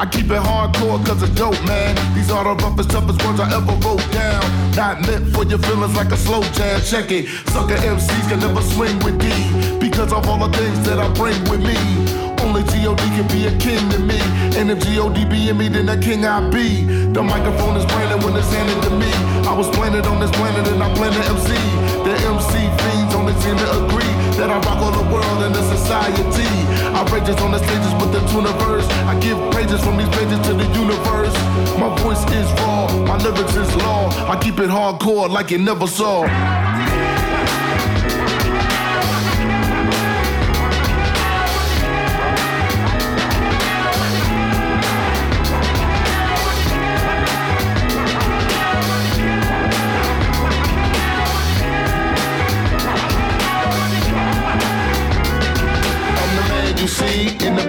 I 0.00 0.06
keep 0.06 0.32
it 0.32 0.40
hardcore 0.40 0.96
cause 1.04 1.22
it's 1.22 1.34
dope, 1.36 1.60
man. 1.68 1.92
These 2.16 2.30
are 2.30 2.42
the 2.42 2.56
roughest, 2.64 2.88
toughest 2.88 3.20
words 3.20 3.38
I 3.38 3.52
ever 3.52 3.76
wrote 3.84 4.00
down. 4.16 4.40
Not 4.72 5.04
meant 5.04 5.28
for 5.28 5.44
your 5.44 5.58
feelings 5.58 5.94
like 5.94 6.08
a 6.08 6.16
slow 6.16 6.40
jam. 6.56 6.80
Check 6.80 7.12
it. 7.12 7.28
Sucker 7.52 7.76
MCs 7.76 8.24
can 8.32 8.40
never 8.40 8.62
swing 8.72 8.96
with 9.04 9.20
D 9.20 9.28
because 9.76 10.10
of 10.14 10.24
all 10.26 10.40
the 10.40 10.56
things 10.56 10.80
that 10.88 10.98
I 10.98 11.06
bring 11.12 11.36
with 11.52 11.60
me. 11.60 11.76
Only 12.40 12.64
G.O.D. 12.72 12.96
can 13.12 13.28
be 13.28 13.44
a 13.44 13.52
king 13.60 13.84
to 13.92 13.98
me. 13.98 14.16
And 14.56 14.70
if 14.70 14.80
G.O.D. 14.88 15.20
be 15.28 15.50
in 15.50 15.58
me, 15.58 15.68
then 15.68 15.86
a 15.90 16.00
king 16.00 16.24
I 16.24 16.48
be. 16.48 16.88
The 17.12 17.22
microphone 17.22 17.76
is 17.76 17.84
branded 17.84 18.24
when 18.24 18.32
it's 18.40 18.48
handed 18.48 18.80
to 18.88 18.96
me. 18.96 19.12
I 19.44 19.52
was 19.52 19.68
planted 19.68 20.06
on 20.06 20.18
this 20.18 20.30
planet 20.32 20.66
and 20.72 20.82
I 20.82 20.88
plan 20.96 21.12
to 21.12 21.22
MC. 21.28 21.52
The 22.08 22.16
MC 22.24 22.56
fiends 22.56 23.12
only 23.12 23.36
seem 23.44 23.52
to 23.52 23.68
agree 23.84 24.14
that 24.40 24.48
I 24.48 24.56
rock 24.64 24.80
all 24.80 24.96
the 24.96 25.12
world 25.12 25.44
and 25.44 25.54
the 25.54 25.76
society. 25.76 26.69
I 26.94 27.02
rages 27.12 27.36
on 27.42 27.52
the 27.52 27.58
stages 27.58 27.92
with 28.00 28.12
the 28.12 28.20
tuniverse. 28.30 28.88
I 29.06 29.18
give 29.20 29.38
praises 29.52 29.80
from 29.82 29.96
these 29.96 30.08
pages 30.10 30.40
to 30.48 30.54
the 30.54 30.66
universe. 30.74 31.34
My 31.78 31.94
voice 32.02 32.22
is 32.32 32.50
raw, 32.60 32.86
my 33.06 33.16
lyrics 33.16 33.54
is 33.56 33.74
law. 33.76 34.08
I 34.28 34.38
keep 34.40 34.58
it 34.58 34.70
hardcore 34.70 35.28
like 35.28 35.50
you 35.50 35.58
never 35.58 35.86
saw. 35.86 36.26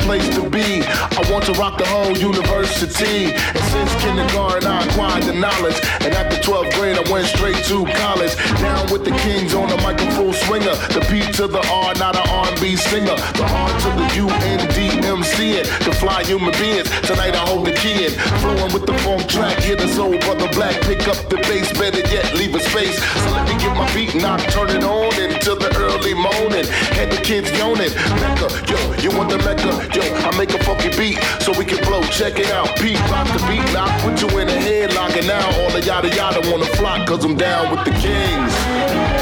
Place 0.02 0.28
to 0.36 0.50
be. 0.50 1.11
Want 1.32 1.46
to 1.46 1.54
rock 1.54 1.78
the 1.78 1.86
whole 1.86 2.12
university. 2.12 3.32
And 3.32 3.64
since 3.72 3.96
kindergarten, 4.04 4.68
I 4.68 4.84
acquired 4.84 5.24
the 5.24 5.32
knowledge. 5.32 5.80
And 6.04 6.14
after 6.14 6.36
12th 6.44 6.76
grade, 6.76 6.98
I 6.98 7.10
went 7.10 7.26
straight 7.26 7.64
to 7.72 7.86
college. 8.04 8.36
Down 8.60 8.92
with 8.92 9.06
the 9.06 9.16
kings 9.24 9.54
on 9.56 9.70
the 9.70 9.78
microphone 9.78 10.34
swinger. 10.34 10.76
The 10.92 11.00
P 11.08 11.24
to 11.40 11.48
the 11.48 11.64
R, 11.72 11.94
not 11.96 12.20
an 12.20 12.28
R&B 12.28 12.76
singer. 12.76 13.16
The 13.40 13.48
R 13.48 13.72
to 13.80 13.90
the 13.96 14.08
U 14.20 14.28
N 14.28 14.60
D 14.76 14.92
M 15.08 15.24
C 15.24 15.56
it. 15.56 15.72
The 15.88 15.96
fly 15.96 16.22
human 16.24 16.52
beings. 16.60 16.92
Tonight 17.08 17.34
I 17.34 17.48
hold 17.48 17.66
the 17.66 17.76
key 17.80 18.12
in. 18.12 18.12
Flowing 18.44 18.74
with 18.76 18.86
the 18.86 18.98
funk 19.00 19.30
track. 19.30 19.58
Hear 19.60 19.78
the 19.78 19.88
soul 19.88 20.18
brother 20.28 20.52
black. 20.52 20.76
Pick 20.82 21.08
up 21.08 21.16
the 21.32 21.38
bass. 21.48 21.72
Better 21.80 22.04
yet, 22.12 22.28
leave 22.36 22.54
a 22.56 22.60
space. 22.60 23.00
So 23.24 23.32
let 23.32 23.48
me 23.48 23.56
get 23.56 23.72
my 23.78 23.88
beat 23.96 24.14
knocked. 24.16 24.52
Turn 24.52 24.68
it 24.68 24.84
on 24.84 25.16
until 25.16 25.56
the 25.56 25.72
early 25.80 26.14
morning. 26.14 26.68
Had 27.00 27.10
the 27.10 27.22
kids 27.24 27.48
yawning. 27.56 27.96
Mecca, 28.20 28.52
yo, 28.68 28.80
you 29.00 29.16
want 29.16 29.30
the 29.32 29.40
Mecca? 29.48 29.72
Yo, 29.96 30.04
I 30.28 30.36
make 30.38 30.52
a 30.52 30.60
funky 30.66 30.92
beat 31.00 31.21
so 31.40 31.52
we 31.58 31.66
can 31.66 31.84
blow. 31.86 32.02
Check 32.04 32.40
it 32.40 32.52
out. 32.52 32.76
Pete, 32.78 33.00
rock 33.10 33.28
the 33.28 33.44
beat. 33.48 33.66
Knock, 33.74 33.92
put 34.02 34.22
you 34.22 34.30
in 34.40 34.50
a 34.50 34.60
headlock. 34.68 35.18
And 35.18 35.28
now 35.28 35.46
all 35.62 35.72
the 35.72 35.82
yada 35.82 36.10
yada 36.10 36.42
wanna 36.52 36.66
flock. 36.78 37.08
Cause 37.08 37.24
I'm 37.26 37.36
down 37.36 37.72
with 37.72 37.86
the 37.86 37.92
kings. 37.92 39.21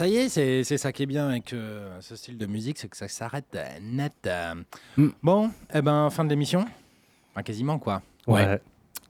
Ça 0.00 0.08
y 0.08 0.16
est, 0.16 0.30
c'est 0.30 0.64
c'est 0.64 0.78
ça 0.78 0.92
qui 0.94 1.02
est 1.02 1.06
bien 1.06 1.28
avec 1.28 1.52
euh, 1.52 2.00
ce 2.00 2.16
style 2.16 2.38
de 2.38 2.46
musique, 2.46 2.78
c'est 2.78 2.88
que 2.88 2.96
ça 2.96 3.06
s'arrête 3.06 3.54
euh, 3.54 3.66
net. 3.82 4.14
euh. 4.24 4.54
Bon, 5.22 5.50
eh 5.74 5.82
ben, 5.82 6.08
fin 6.08 6.24
de 6.24 6.30
l'émission. 6.30 6.64
Enfin, 7.30 7.42
quasiment, 7.42 7.78
quoi. 7.78 8.00
Ouais. 8.26 8.58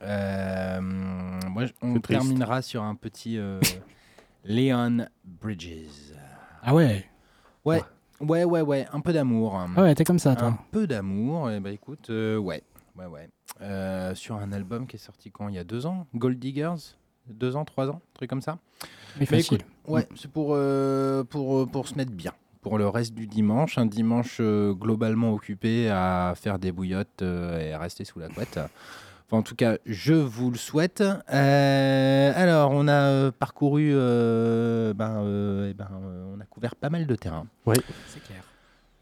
Euh, 0.02 0.80
moi, 0.80 1.66
on 1.80 2.00
terminera 2.00 2.60
sur 2.60 2.82
un 2.82 2.96
petit 2.96 3.38
euh, 3.38 3.60
Leon 4.44 5.06
Bridges. 5.24 6.12
Ah 6.60 6.74
ouais 6.74 7.06
Ouais, 7.64 7.84
ouais, 8.18 8.42
ouais, 8.42 8.60
ouais, 8.62 8.86
un 8.92 9.00
peu 9.00 9.12
d'amour. 9.12 9.64
Ah 9.76 9.82
ouais, 9.82 9.94
t'es 9.94 10.02
comme 10.02 10.18
ça, 10.18 10.34
toi. 10.34 10.48
Un 10.48 10.58
peu 10.72 10.88
d'amour, 10.88 11.52
et 11.52 11.60
bah 11.60 11.70
écoute, 11.70 12.10
euh, 12.10 12.36
ouais, 12.36 12.64
ouais, 12.96 13.06
ouais. 13.06 13.28
Euh, 13.60 14.16
sur 14.16 14.34
un 14.34 14.50
album 14.50 14.88
qui 14.88 14.96
est 14.96 14.98
sorti 14.98 15.30
quand? 15.30 15.46
Il 15.46 15.54
y 15.54 15.58
a 15.60 15.64
deux 15.64 15.86
ans? 15.86 16.08
Gold 16.16 16.40
Diggers? 16.40 16.96
Deux 17.30 17.56
ans, 17.56 17.64
trois 17.64 17.88
ans, 17.88 17.96
un 18.04 18.14
truc 18.14 18.28
comme 18.30 18.42
ça 18.42 18.58
Oui, 19.18 19.26
facile. 19.26 19.58
écoute, 19.58 19.66
ouais, 19.88 20.06
c'est 20.16 20.30
pour, 20.30 20.52
euh, 20.54 21.24
pour, 21.24 21.58
euh, 21.58 21.66
pour 21.66 21.88
se 21.88 21.94
mettre 21.94 22.12
bien. 22.12 22.32
Pour 22.60 22.76
le 22.76 22.86
reste 22.88 23.14
du 23.14 23.26
dimanche, 23.26 23.78
un 23.78 23.86
dimanche 23.86 24.36
euh, 24.40 24.74
globalement 24.74 25.32
occupé 25.32 25.88
à 25.88 26.34
faire 26.36 26.58
des 26.58 26.72
bouillottes 26.72 27.22
et 27.22 27.72
à 27.72 27.78
rester 27.78 28.04
sous 28.04 28.18
la 28.18 28.28
couette. 28.28 28.58
Enfin, 29.26 29.38
en 29.38 29.42
tout 29.42 29.54
cas, 29.54 29.76
je 29.86 30.12
vous 30.12 30.50
le 30.50 30.58
souhaite. 30.58 31.00
Euh, 31.00 32.32
alors, 32.34 32.72
on 32.72 32.88
a 32.88 32.92
euh, 32.92 33.30
parcouru, 33.30 33.90
euh, 33.94 34.92
ben, 34.92 35.22
eh 35.70 35.72
ben, 35.72 35.88
on 36.36 36.40
a 36.40 36.44
couvert 36.44 36.74
pas 36.74 36.90
mal 36.90 37.06
de 37.06 37.14
terrain. 37.14 37.46
Oui. 37.64 37.76
C'est 38.08 38.22
clair. 38.24 38.42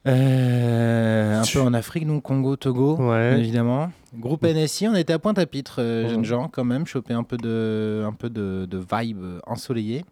Euh, 0.08 1.40
un 1.40 1.44
peu 1.52 1.60
en 1.60 1.74
Afrique, 1.74 2.06
donc 2.06 2.22
Congo, 2.22 2.56
Togo, 2.56 2.96
Ouais. 2.96 3.38
évidemment. 3.38 3.90
Groupe 4.16 4.44
NSI, 4.44 4.88
on 4.88 4.94
était 4.94 5.12
à 5.12 5.18
Pointe-à-Pitre, 5.18 5.76
euh, 5.80 6.08
jeunes 6.08 6.24
gens, 6.24 6.48
quand 6.48 6.64
même, 6.64 6.86
choper 6.86 7.12
un 7.14 7.22
peu 7.24 7.36
de, 7.36 8.04
un 8.06 8.12
peu 8.12 8.30
de, 8.30 8.66
de 8.68 8.78
vibe 8.78 9.22
ensoleillée. 9.46 10.04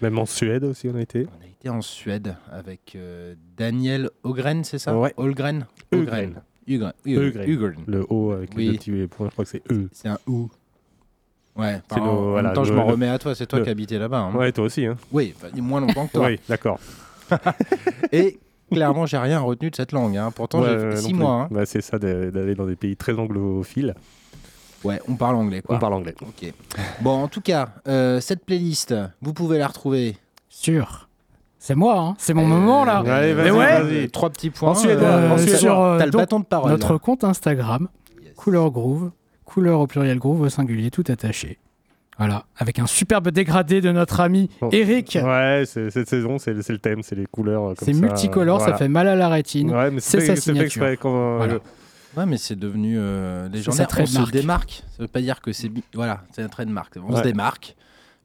Même 0.00 0.18
en 0.18 0.26
Suède 0.26 0.64
aussi, 0.64 0.88
on 0.88 0.96
a 0.96 1.00
été. 1.00 1.26
On 1.38 1.44
a 1.44 1.48
été 1.48 1.68
en 1.68 1.82
Suède 1.82 2.36
avec 2.50 2.94
euh, 2.96 3.34
Daniel 3.56 4.10
Ogren, 4.22 4.64
c'est 4.64 4.78
ça? 4.78 4.96
Ouais. 4.96 5.12
Ugren. 5.18 5.66
Ögren. 5.92 6.34
Ugren. 6.66 7.74
Le 7.86 8.06
O 8.08 8.32
avec 8.32 8.54
les 8.54 8.68
Oui. 8.68 8.72
deux 8.72 8.78
petits 8.78 9.06
points, 9.08 9.26
je 9.26 9.32
crois 9.32 9.44
que 9.44 9.50
c'est 9.50 9.62
E. 9.70 9.88
C'est 9.92 10.08
un 10.08 10.18
ou. 10.26 10.48
Ouais, 11.56 11.80
le- 11.94 12.00
en, 12.00 12.04
en 12.06 12.30
voilà, 12.30 12.48
même 12.48 12.54
temps, 12.54 12.64
je 12.64 12.72
m'en 12.72 12.86
remets 12.86 13.08
à 13.08 13.18
toi, 13.18 13.34
c'est 13.34 13.46
toi 13.46 13.58
le- 13.58 13.64
qui 13.66 13.70
habitais 13.70 13.98
là-bas. 13.98 14.18
hein. 14.20 14.34
Ouais, 14.34 14.50
toi 14.52 14.64
aussi. 14.64 14.86
Hein. 14.86 14.96
Oui, 15.12 15.34
moins 15.56 15.80
longtemps 15.80 16.06
que 16.06 16.12
toi. 16.12 16.26
Oui, 16.28 16.40
d'accord. 16.48 16.78
Et 18.12 18.38
clairement, 18.74 19.06
j'ai 19.06 19.18
rien 19.18 19.40
retenu 19.40 19.70
de 19.70 19.76
cette 19.76 19.92
langue. 19.92 20.16
hein. 20.16 20.30
Pourtant, 20.34 20.60
Ouais, 20.60 20.68
j'ai 20.68 20.74
euh, 20.74 20.90
fait 20.90 20.96
non 20.96 21.02
six 21.02 21.12
plus. 21.12 21.18
mois. 21.20 21.32
hein. 21.42 21.48
Bah, 21.50 21.66
c'est 21.66 21.80
ça 21.80 21.98
d'aller 21.98 22.54
dans 22.54 22.66
des 22.66 22.76
pays 22.76 22.96
très 22.96 23.18
anglophiles. 23.18 23.94
Ouais, 24.84 25.00
on 25.08 25.14
parle 25.14 25.36
anglais, 25.36 25.62
quoi. 25.62 25.76
On 25.76 25.78
parle 25.78 25.94
anglais. 25.94 26.14
Ok. 26.22 26.52
Bon, 27.02 27.22
en 27.22 27.28
tout 27.28 27.40
cas, 27.40 27.68
euh, 27.86 28.20
cette 28.20 28.44
playlist, 28.44 28.94
vous 29.20 29.32
pouvez 29.32 29.58
la 29.58 29.68
retrouver. 29.68 30.16
Sûr. 30.48 31.08
C'est 31.58 31.76
moi, 31.76 31.96
hein. 32.00 32.14
c'est 32.18 32.34
mon 32.34 32.44
moment 32.44 32.84
là. 32.84 33.04
Allez, 33.06 33.34
Mais 33.34 33.34
vas-y, 33.34 33.50
ouais. 33.52 33.82
vas-y. 33.82 34.10
Trois 34.10 34.30
petits 34.30 34.50
points. 34.50 34.70
En 34.70 34.74
suédois, 34.74 35.06
euh, 35.08 35.38
sur 35.38 35.80
euh, 35.80 35.98
T'as 35.98 36.06
le 36.06 36.10
donc, 36.10 36.20
bâton 36.22 36.40
de 36.40 36.44
parole. 36.44 36.70
notre 36.72 36.94
là. 36.94 36.98
compte 36.98 37.22
Instagram, 37.22 37.86
couleur 38.34 38.72
groove, 38.72 39.12
couleur 39.44 39.78
au 39.78 39.86
pluriel 39.86 40.18
groove 40.18 40.40
au 40.40 40.48
singulier, 40.48 40.90
tout 40.90 41.04
attaché. 41.06 41.58
Voilà, 42.24 42.44
avec 42.56 42.78
un 42.78 42.86
superbe 42.86 43.30
dégradé 43.30 43.80
de 43.80 43.90
notre 43.90 44.20
ami 44.20 44.48
Eric. 44.70 45.18
Ouais, 45.20 45.64
cette 45.66 46.08
saison, 46.08 46.38
c'est 46.38 46.52
le 46.54 46.78
thème, 46.78 47.02
c'est 47.02 47.16
les 47.16 47.26
couleurs. 47.26 47.70
euh, 47.70 47.74
C'est 47.82 47.92
multicolore, 47.94 48.58
voilà. 48.58 48.74
ça 48.74 48.78
fait 48.78 48.86
mal 48.88 49.08
à 49.08 49.16
la 49.16 49.28
rétine. 49.28 49.74
Ouais, 49.74 49.90
mais 49.90 49.98
c'est 49.98 50.20
sa 50.20 50.26
fait- 50.26 50.34
fait 50.36 50.40
signature. 50.40 50.64
exprès, 50.66 50.96
quand, 50.98 51.12
euh, 51.14 51.36
Voilà. 51.38 51.54
Ouais, 52.16 52.26
mais 52.26 52.36
c'est 52.36 52.54
devenu 52.56 52.96
euh, 52.96 53.48
C'est 53.50 53.56
légendaire. 53.56 53.88
On 53.98 54.06
se 54.06 54.30
démarque. 54.30 54.84
Ça 54.96 55.02
veut 55.02 55.08
pas 55.08 55.20
dire 55.20 55.40
que 55.40 55.52
c'est 55.52 55.68
voilà, 55.94 56.22
c'est 56.30 56.42
un 56.42 56.48
trademark. 56.48 56.94
On 57.04 57.16
se 57.16 57.22
démarque. 57.22 57.74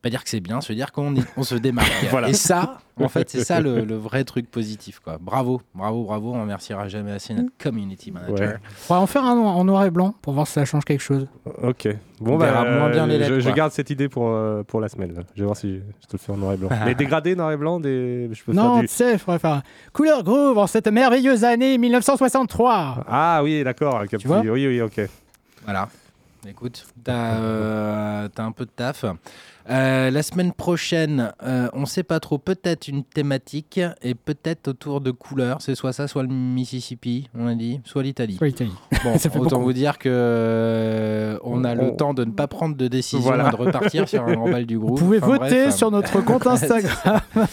Pas 0.07 0.11
dire 0.11 0.23
que 0.23 0.29
c'est 0.29 0.39
bien, 0.39 0.61
veut 0.69 0.75
dire 0.77 0.93
qu'on 0.93 1.15
est- 1.17 1.27
on 1.35 1.43
se 1.43 1.55
démarque. 1.55 1.91
Voilà. 2.11 2.29
Et 2.29 2.33
ça, 2.33 2.77
en 3.01 3.09
fait, 3.09 3.29
c'est 3.29 3.43
ça 3.43 3.59
le, 3.59 3.83
le 3.83 3.95
vrai 3.97 4.23
truc 4.23 4.49
positif. 4.49 4.99
Quoi. 5.03 5.17
Bravo, 5.19 5.61
bravo, 5.75 6.05
bravo. 6.05 6.33
On 6.33 6.41
remerciera 6.41 6.87
jamais 6.87 7.11
assez 7.11 7.33
notre 7.33 7.49
community 7.61 8.11
manager. 8.11 8.37
Ouais. 8.51 8.55
On 8.89 8.93
va 8.93 8.99
en 9.01 9.07
faire 9.07 9.25
un 9.25 9.35
en 9.37 9.63
noir 9.65 9.83
et 9.83 9.91
blanc 9.91 10.15
pour 10.21 10.31
voir 10.33 10.47
si 10.47 10.53
ça 10.53 10.63
change 10.63 10.85
quelque 10.85 11.01
chose. 11.03 11.27
Ok. 11.61 11.89
Bon, 12.21 12.35
On 12.35 12.37
bah, 12.37 12.45
verra 12.45 12.63
moins 12.63 12.89
bien 12.89 13.05
les 13.05 13.15
je- 13.15 13.19
lettres, 13.33 13.39
Je, 13.41 13.49
garde 13.51 13.71
cette 13.73 13.89
idée 13.89 14.07
pour, 14.07 14.29
euh, 14.29 14.63
pour 14.63 14.79
la 14.79 14.87
semaine. 14.87 15.13
là. 15.13 15.23
Je 15.35 15.41
vais 15.41 15.45
voir 15.45 15.57
si 15.57 15.75
je 16.01 16.07
te 16.07 16.13
le 16.13 16.17
fais 16.19 16.31
en 16.31 16.37
noir 16.37 16.53
et 16.53 16.57
blanc. 16.57 16.69
Les 16.85 16.95
dégradés 16.95 17.35
noir 17.35 17.51
et 17.51 17.57
blanc, 17.57 17.79
des... 17.81 18.29
je 18.31 18.43
peux 18.43 18.53
Non, 18.53 18.63
faire 18.75 18.75
tu 18.75 18.81
du. 18.81 18.87
sais, 18.87 19.13
il 19.13 19.19
faudrait 19.19 19.39
faire 19.39 19.61
couleur 19.91 20.23
groove 20.23 20.57
en 20.57 20.67
cette 20.67 20.87
merveilleuse 20.87 21.43
année 21.43 21.77
1963. 21.77 23.03
Ah 23.07 23.41
oui, 23.43 23.61
d'accord. 23.63 24.03
un 24.09 24.27
vois 24.27 24.39
Oui, 24.39 24.65
oui, 24.67 24.81
ok. 24.81 25.01
Voilà. 25.65 25.89
Écoute, 26.47 26.85
t'as 27.03 27.33
euh, 27.35 28.29
t'as 28.33 28.43
un 28.43 28.51
peu 28.53 28.63
de 28.63 28.69
taf. 28.73 29.03
Euh, 29.69 30.09
la 30.11 30.23
semaine 30.23 30.53
prochaine, 30.53 31.33
euh, 31.43 31.67
on 31.73 31.85
sait 31.85 32.03
pas 32.03 32.19
trop, 32.21 32.37
peut-être 32.37 32.87
une 32.87 33.03
thématique 33.03 33.81
et 34.01 34.15
peut-être 34.15 34.69
autour 34.69 35.01
de 35.01 35.11
couleurs. 35.11 35.61
C'est 35.61 35.75
soit 35.75 35.91
ça, 35.91 36.07
soit 36.07 36.23
le 36.23 36.29
Mississippi, 36.29 37.29
on 37.37 37.47
a 37.47 37.55
dit, 37.55 37.81
soit 37.83 38.01
l'Italie. 38.03 38.37
Soit 38.37 38.47
l'Italie. 38.47 38.71
Bon, 39.03 39.17
Ça 39.17 39.29
fait 39.29 39.37
autant 39.39 39.57
beaucoup. 39.57 39.63
vous 39.65 39.73
dire 39.73 39.97
que 39.97 40.07
euh, 40.09 41.37
on 41.43 41.63
a 41.65 41.75
le 41.75 41.81
On- 41.91 41.95
temps 41.95 42.13
de 42.13 42.23
ne 42.23 42.31
pas 42.31 42.47
prendre 42.47 42.77
de 42.77 42.87
décision 42.87 43.19
Voilà. 43.27 43.49
et 43.49 43.51
de 43.51 43.55
repartir 43.57 44.07
sur 44.07 44.23
un 44.23 44.35
remballe 44.35 44.65
du 44.65 44.79
groupe. 44.79 44.99
Vous 44.99 45.05
pouvez 45.05 45.17
Enfin, 45.17 45.37
voter 45.37 45.63
bref, 45.65 45.75
sur 45.75 45.91
notre 45.91 46.21
compte 46.25 46.47
Instagram. 46.47 47.19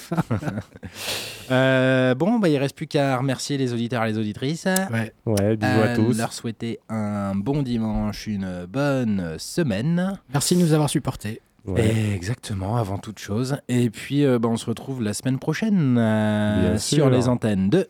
Euh, 1.51 2.15
bon, 2.15 2.39
bah, 2.39 2.49
il 2.49 2.57
reste 2.57 2.75
plus 2.75 2.87
qu'à 2.87 3.19
remercier 3.19 3.59
les 3.59 3.75
auditeurs 3.75 4.03
et 4.05 4.09
les 4.09 4.19
auditrices. 4.19 4.65
Ouais. 4.65 5.13
Ouais, 5.27 5.57
bisous 5.57 5.73
Euh, 5.73 5.93
à 5.93 5.95
tous. 5.97 6.17
Leur 6.17 6.33
souhaiter 6.33 6.79
un 6.89 7.35
bon 7.35 7.63
dimanche, 7.63 8.27
une 8.27 8.65
bonne 8.67 9.35
semaine. 9.39 10.19
Merci 10.33 10.57
de 10.57 10.61
nous 10.63 10.73
avoir 10.73 10.89
supportés. 10.89 11.43
Ouais. 11.67 12.13
Exactement, 12.15 12.77
avant 12.77 12.99
toute 12.99 13.19
chose. 13.19 13.57
Et 13.69 13.89
puis, 13.91 14.25
euh, 14.25 14.39
bah, 14.39 14.49
on 14.49 14.57
se 14.57 14.67
retrouve 14.67 15.03
la 15.03 15.15
semaine 15.15 15.39
prochaine 15.39 15.97
euh, 15.99 16.77
sur 16.79 17.07
sûr. 17.07 17.11
les 17.11 17.29
antennes 17.29 17.71
de 17.71 17.89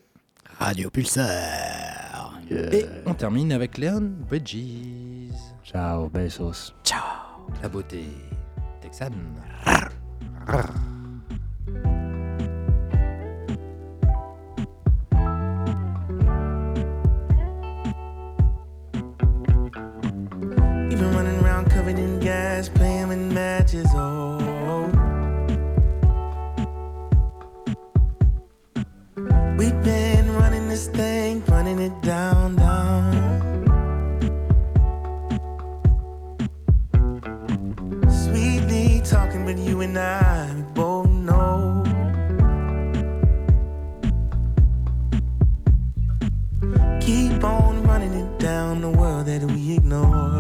Radio 0.59 0.91
Pulsar. 0.91 2.39
Et 2.51 2.85
on 3.07 3.15
termine 3.15 3.53
avec 3.53 3.79
Leon 3.79 4.13
Bridges. 4.29 5.33
Ciao, 5.65 6.09
besos. 6.09 6.75
Ciao. 6.85 7.01
La 7.63 7.69
beauté 7.69 8.05
texane. 8.81 9.15
I'm 21.65 21.71
covered 21.71 21.99
in 21.99 22.21
gas, 22.21 22.69
playing 22.69 23.09
with 23.09 23.33
matches. 23.33 23.87
Oh, 23.95 24.87
we've 29.57 29.83
been 29.83 30.35
running 30.35 30.69
this 30.69 30.89
thing, 30.89 31.43
running 31.47 31.79
it 31.79 32.03
down, 32.03 32.57
down. 32.57 33.13
Sweetly 38.11 39.01
talking, 39.05 39.47
but 39.47 39.57
you 39.57 39.81
and 39.81 39.99
I 39.99 40.53
both 40.75 41.09
know. 41.09 41.83
Keep 47.01 47.43
on 47.43 47.83
running 47.85 48.13
it 48.13 48.39
down 48.39 48.83
the 48.83 48.91
world 48.91 49.27
that 49.27 49.43
we 49.45 49.77
ignore. 49.77 50.34